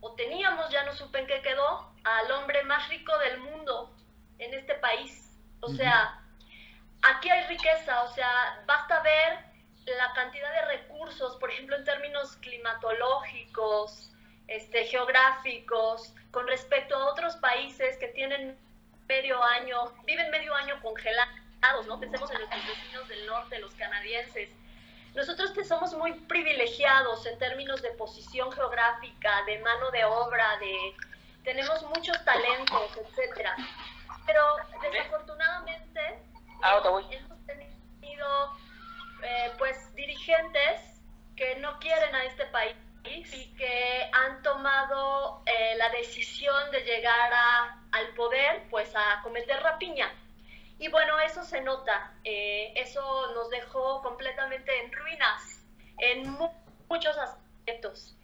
o 0.00 0.14
teníamos, 0.14 0.70
ya 0.70 0.84
no 0.84 0.92
supe 0.92 1.20
en 1.20 1.26
qué 1.26 1.40
quedó, 1.42 1.92
al 2.04 2.30
hombre 2.32 2.62
más 2.64 2.88
rico 2.88 3.16
del 3.18 3.38
mundo 3.38 3.94
en 4.38 4.54
este 4.54 4.74
país. 4.74 5.38
O 5.60 5.68
sea, 5.68 6.20
aquí 7.02 7.30
hay 7.30 7.46
riqueza, 7.46 8.02
o 8.02 8.08
sea, 8.08 8.62
basta 8.66 9.00
ver 9.00 9.38
la 9.86 10.12
cantidad 10.14 10.52
de 10.52 10.76
recursos, 10.76 11.36
por 11.36 11.50
ejemplo, 11.50 11.76
en 11.76 11.84
términos 11.84 12.36
climatológicos, 12.36 14.11
este, 14.48 14.84
geográficos, 14.86 16.14
con 16.30 16.46
respecto 16.46 16.96
a 16.96 17.10
otros 17.10 17.36
países 17.36 17.96
que 17.98 18.08
tienen 18.08 18.58
medio 19.08 19.42
año, 19.42 19.92
viven 20.04 20.30
medio 20.30 20.54
año 20.54 20.80
congelados, 20.82 21.86
¿no? 21.86 22.00
Pensemos 22.00 22.30
en 22.30 22.38
nuestros 22.38 22.66
vecinos 22.66 23.08
del 23.08 23.26
norte, 23.26 23.58
los 23.58 23.74
canadienses. 23.74 24.50
Nosotros 25.14 25.50
que 25.52 25.64
somos 25.64 25.92
muy 25.94 26.12
privilegiados 26.12 27.26
en 27.26 27.38
términos 27.38 27.82
de 27.82 27.90
posición 27.92 28.50
geográfica, 28.52 29.44
de 29.44 29.58
mano 29.58 29.90
de 29.90 30.04
obra, 30.04 30.56
de 30.58 30.94
tenemos 31.44 31.82
muchos 31.82 32.24
talentos, 32.24 32.96
etcétera. 32.96 33.56
Pero 34.26 34.42
desafortunadamente 34.80 36.22
Ah, 36.64 36.80
hemos 37.10 37.44
tenido 37.44 38.56
eh, 39.24 39.52
pues 39.58 39.92
dirigentes 39.96 41.00
que 41.34 41.56
no 41.56 41.76
quieren 41.80 42.14
a 42.14 42.24
este 42.24 42.46
país 42.46 42.76
y 43.04 43.54
que 43.56 44.10
han 44.12 44.42
tomado 44.42 45.42
eh, 45.46 45.74
la 45.76 45.88
decisión 45.90 46.70
de 46.70 46.80
llegar 46.82 47.32
a- 47.32 47.78
al 47.92 48.08
poder 48.14 48.62
pues 48.70 48.94
a 48.94 49.20
cometer 49.22 49.60
rapiña. 49.62 50.10
Y 50.78 50.88
bueno, 50.88 51.18
eso 51.20 51.44
se 51.44 51.60
nota, 51.60 52.12
eh, 52.24 52.72
eso 52.76 53.32
nos 53.34 53.50
dejó 53.50 54.02
completamente 54.02 54.76
en 54.84 54.92
ruinas 54.92 55.64
en 55.98 56.28
mu- 56.30 56.50
muchos 56.88 57.16
aspectos. 57.18 58.16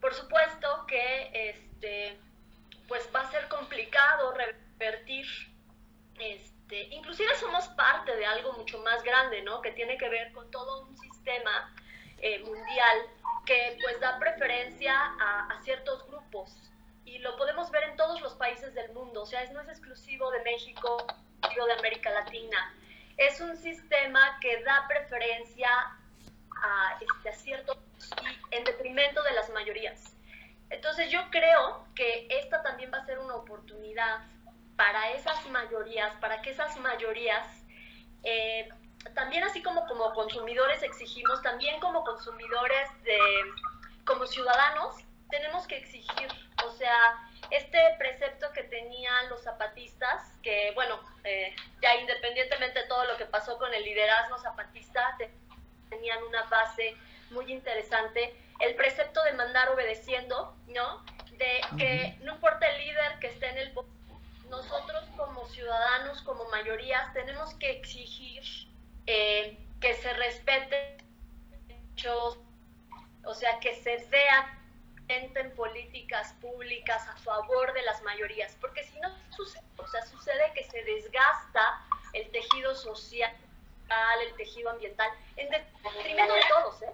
Por 0.00 0.12
supuesto 0.14 0.84
que 0.86 1.30
este, 1.50 2.18
pues 2.88 3.08
va 3.14 3.20
a 3.20 3.30
ser 3.30 3.48
complicado 3.48 4.32
revertir 4.34 5.26
este, 6.18 6.82
inclusive 6.94 7.34
somos 7.36 7.68
parte 7.68 8.14
de 8.16 8.26
algo 8.26 8.52
mucho 8.54 8.78
más 8.82 9.02
grande, 9.02 9.42
¿no? 9.42 9.60
Que 9.62 9.72
tiene 9.72 9.96
que 9.96 10.08
ver 10.08 10.32
con 10.32 10.50
todo 10.50 10.86
un 10.86 10.96
sistema 10.98 11.74
eh, 12.22 12.38
mundial 12.40 12.98
que 13.44 13.76
pues 13.82 14.00
da 14.00 14.18
preferencia 14.18 14.94
a, 14.94 15.60
ciertos 15.62 16.06
grupos. 16.06 16.56
Y 17.04 17.18
lo 17.18 17.36
podemos 17.36 17.70
ver 17.70 17.82
en 17.90 17.96
todos 17.96 18.20
los 18.20 18.34
países 18.34 18.74
del 18.74 18.92
mundo, 18.92 19.22
o 19.22 19.26
sea, 19.26 19.44
no 19.52 19.60
es 19.60 19.68
exclusivo 19.68 20.30
de 20.30 20.40
México 20.42 21.06
o 21.42 21.66
de 21.66 21.72
América 21.72 22.10
Latina, 22.10 22.74
es 23.16 23.40
un 23.40 23.56
sistema 23.56 24.38
que 24.40 24.62
da 24.62 24.86
preferencia 24.88 25.68
a, 26.62 26.98
este, 27.00 27.28
a 27.28 27.32
ciertos 27.32 27.76
y 28.22 28.54
en 28.54 28.64
detrimento 28.64 29.22
de 29.24 29.32
las 29.32 29.50
mayorías. 29.50 30.16
Entonces 30.70 31.10
yo 31.10 31.20
creo 31.30 31.84
que 31.94 32.26
esta 32.30 32.62
también 32.62 32.90
va 32.92 32.98
a 32.98 33.04
ser 33.04 33.18
una 33.18 33.34
oportunidad 33.34 34.20
para 34.76 35.10
esas 35.12 35.44
mayorías, 35.50 36.14
para 36.16 36.40
que 36.40 36.50
esas 36.50 36.76
mayorías 36.78 37.46
eh, 38.22 38.68
también 39.14 39.44
así 39.44 39.62
como 39.62 39.86
como 39.86 40.12
consumidores 40.14 40.82
exigimos, 40.82 41.42
también 41.42 41.80
como 41.80 42.04
consumidores 42.04 42.88
de, 43.04 43.18
como 44.04 44.26
ciudadanos, 44.26 44.96
tenemos 45.30 45.66
que 45.66 45.76
exigir, 45.78 46.28
o 46.66 46.70
sea, 46.72 47.28
este 47.50 47.78
precepto 47.98 48.50
que 48.52 48.62
tenían 48.64 49.28
los 49.28 49.42
zapatistas, 49.42 50.22
que 50.42 50.72
bueno, 50.74 51.00
eh, 51.24 51.54
ya 51.80 51.94
independientemente 51.96 52.80
de 52.80 52.86
todo 52.86 53.04
lo 53.04 53.16
que 53.16 53.26
pasó 53.26 53.58
con 53.58 53.72
el 53.74 53.82
liderazgo 53.82 54.38
zapatista, 54.38 55.14
te- 55.18 55.30
tenían 55.90 56.22
una 56.24 56.44
base 56.44 56.96
muy 57.30 57.50
interesante, 57.52 58.34
el 58.60 58.74
precepto 58.76 59.22
de 59.24 59.32
mandar 59.32 59.70
obedeciendo, 59.70 60.54
¿no? 60.68 61.04
De 61.38 61.60
que 61.76 62.16
no 62.20 62.34
importa 62.34 62.68
el 62.68 62.78
líder 62.86 63.18
que 63.18 63.28
esté 63.28 63.48
en 63.48 63.58
el 63.58 63.72
poder, 63.72 63.90
nosotros 64.48 65.02
como 65.16 65.46
ciudadanos, 65.48 66.22
como 66.22 66.44
mayorías, 66.50 67.12
tenemos 67.14 67.54
que 67.54 67.70
exigir 67.70 68.42
eh, 69.06 69.58
que 69.80 69.94
se 69.94 70.12
respeten 70.14 70.98
derechos, 71.66 72.38
o 73.24 73.34
sea, 73.34 73.58
que 73.60 73.74
se 73.76 74.04
vea 74.06 74.58
en 75.08 75.54
políticas 75.54 76.32
públicas 76.40 77.06
a 77.08 77.16
favor 77.16 77.72
de 77.74 77.82
las 77.82 78.02
mayorías, 78.02 78.56
porque 78.60 78.84
si 78.84 78.98
no 79.00 79.08
sucede, 79.30 79.62
o 79.76 79.86
sea, 79.86 80.04
sucede 80.06 80.52
que 80.54 80.64
se 80.64 80.82
desgasta 80.84 81.80
el 82.14 82.30
tejido 82.30 82.74
social, 82.74 83.34
el 84.26 84.34
tejido 84.36 84.70
ambiental, 84.70 85.10
en 85.36 85.50
detrimento 85.50 86.34
de 86.34 86.40
todos, 86.48 86.82
¿eh? 86.82 86.92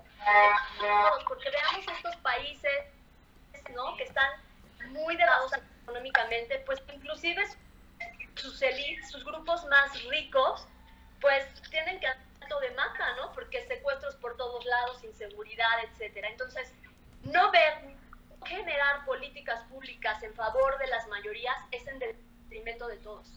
Todos, 0.81 1.25
porque 1.25 1.51
veamos 1.51 1.87
estos 1.97 2.17
países, 2.17 2.87
¿no? 3.75 3.97
Que 3.97 4.05
están 4.05 4.31
muy 4.91 5.17
devastados 5.17 5.65
económicamente, 5.83 6.59
pues 6.67 6.83
inclusive 6.93 7.47
sus 8.35 8.61
élites, 8.63 9.11
sus 9.11 9.25
grupos 9.25 9.65
más 9.67 10.03
ricos, 10.05 10.67
pues 11.21 11.45
tienen 11.71 12.01
que 12.01 12.07
alto 12.07 12.61
de 12.61 12.71
mata, 12.73 13.15
¿no? 13.17 13.33
Porque 13.33 13.67
secuestros 13.67 14.15
por 14.17 14.37
todos 14.37 14.65
lados, 14.65 15.03
inseguridad, 15.05 15.85
etcétera. 15.85 16.29
Entonces, 16.29 16.73
no 17.23 17.51
ver, 17.51 17.97
generar 18.47 19.05
políticas 19.05 19.63
públicas 19.65 20.23
en 20.23 20.35
favor 20.35 20.79
de 20.79 20.87
las 20.87 21.07
mayorías 21.09 21.57
es 21.71 21.87
en 21.87 21.99
detrimento 21.99 22.87
de 22.89 22.97
todos. 22.99 23.29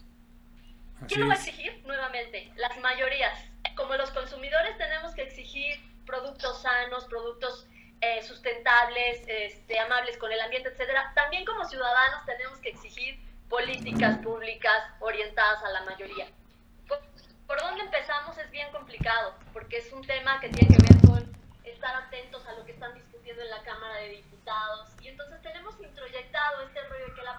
Así 0.96 1.06
¿Quién 1.06 1.20
lo 1.20 1.26
va 1.26 1.34
a 1.34 1.36
exigir? 1.36 1.82
Nuevamente, 1.84 2.52
las 2.56 2.78
mayorías. 2.78 3.38
Como 3.76 3.94
los 3.96 4.10
consumidores 4.10 4.76
tenemos 4.78 5.14
que 5.14 5.22
exigir 5.22 5.80
productos 6.06 6.62
sanos, 6.62 7.04
productos 7.06 7.66
eh, 8.00 8.22
sustentables, 8.22 9.22
este, 9.26 9.78
amables 9.78 10.16
con 10.18 10.30
el 10.30 10.40
ambiente, 10.40 10.68
etcétera. 10.68 11.12
También 11.14 11.44
como 11.44 11.64
ciudadanos 11.64 12.24
tenemos 12.26 12.58
que 12.58 12.70
exigir 12.70 13.20
políticas 13.48 14.18
públicas 14.18 14.82
orientadas 15.00 15.62
a 15.62 15.70
la 15.70 15.82
mayoría. 15.82 16.28
Por, 17.52 17.60
dónde 17.60 17.82
empezamos 17.82 18.38
es 18.38 18.50
bien 18.50 18.72
complicado, 18.72 19.34
porque 19.52 19.76
es 19.76 19.92
un 19.92 20.00
tema 20.06 20.40
que 20.40 20.48
tiene 20.48 20.74
que 20.74 20.82
ver 20.82 20.98
con 21.06 21.36
estar 21.64 21.94
atentos 21.96 22.46
a 22.46 22.54
lo 22.54 22.64
que 22.64 22.72
están 22.72 22.94
discutiendo 22.94 23.42
en 23.42 23.50
la 23.50 23.62
Cámara 23.62 23.96
de 23.96 24.08
Diputados. 24.08 24.88
Y 25.02 25.08
entonces 25.08 25.42
tenemos 25.42 25.78
introyectado 25.78 26.62
este 26.62 26.82
rollo 26.88 27.08
de 27.08 27.14
que 27.14 27.22
la 27.22 27.36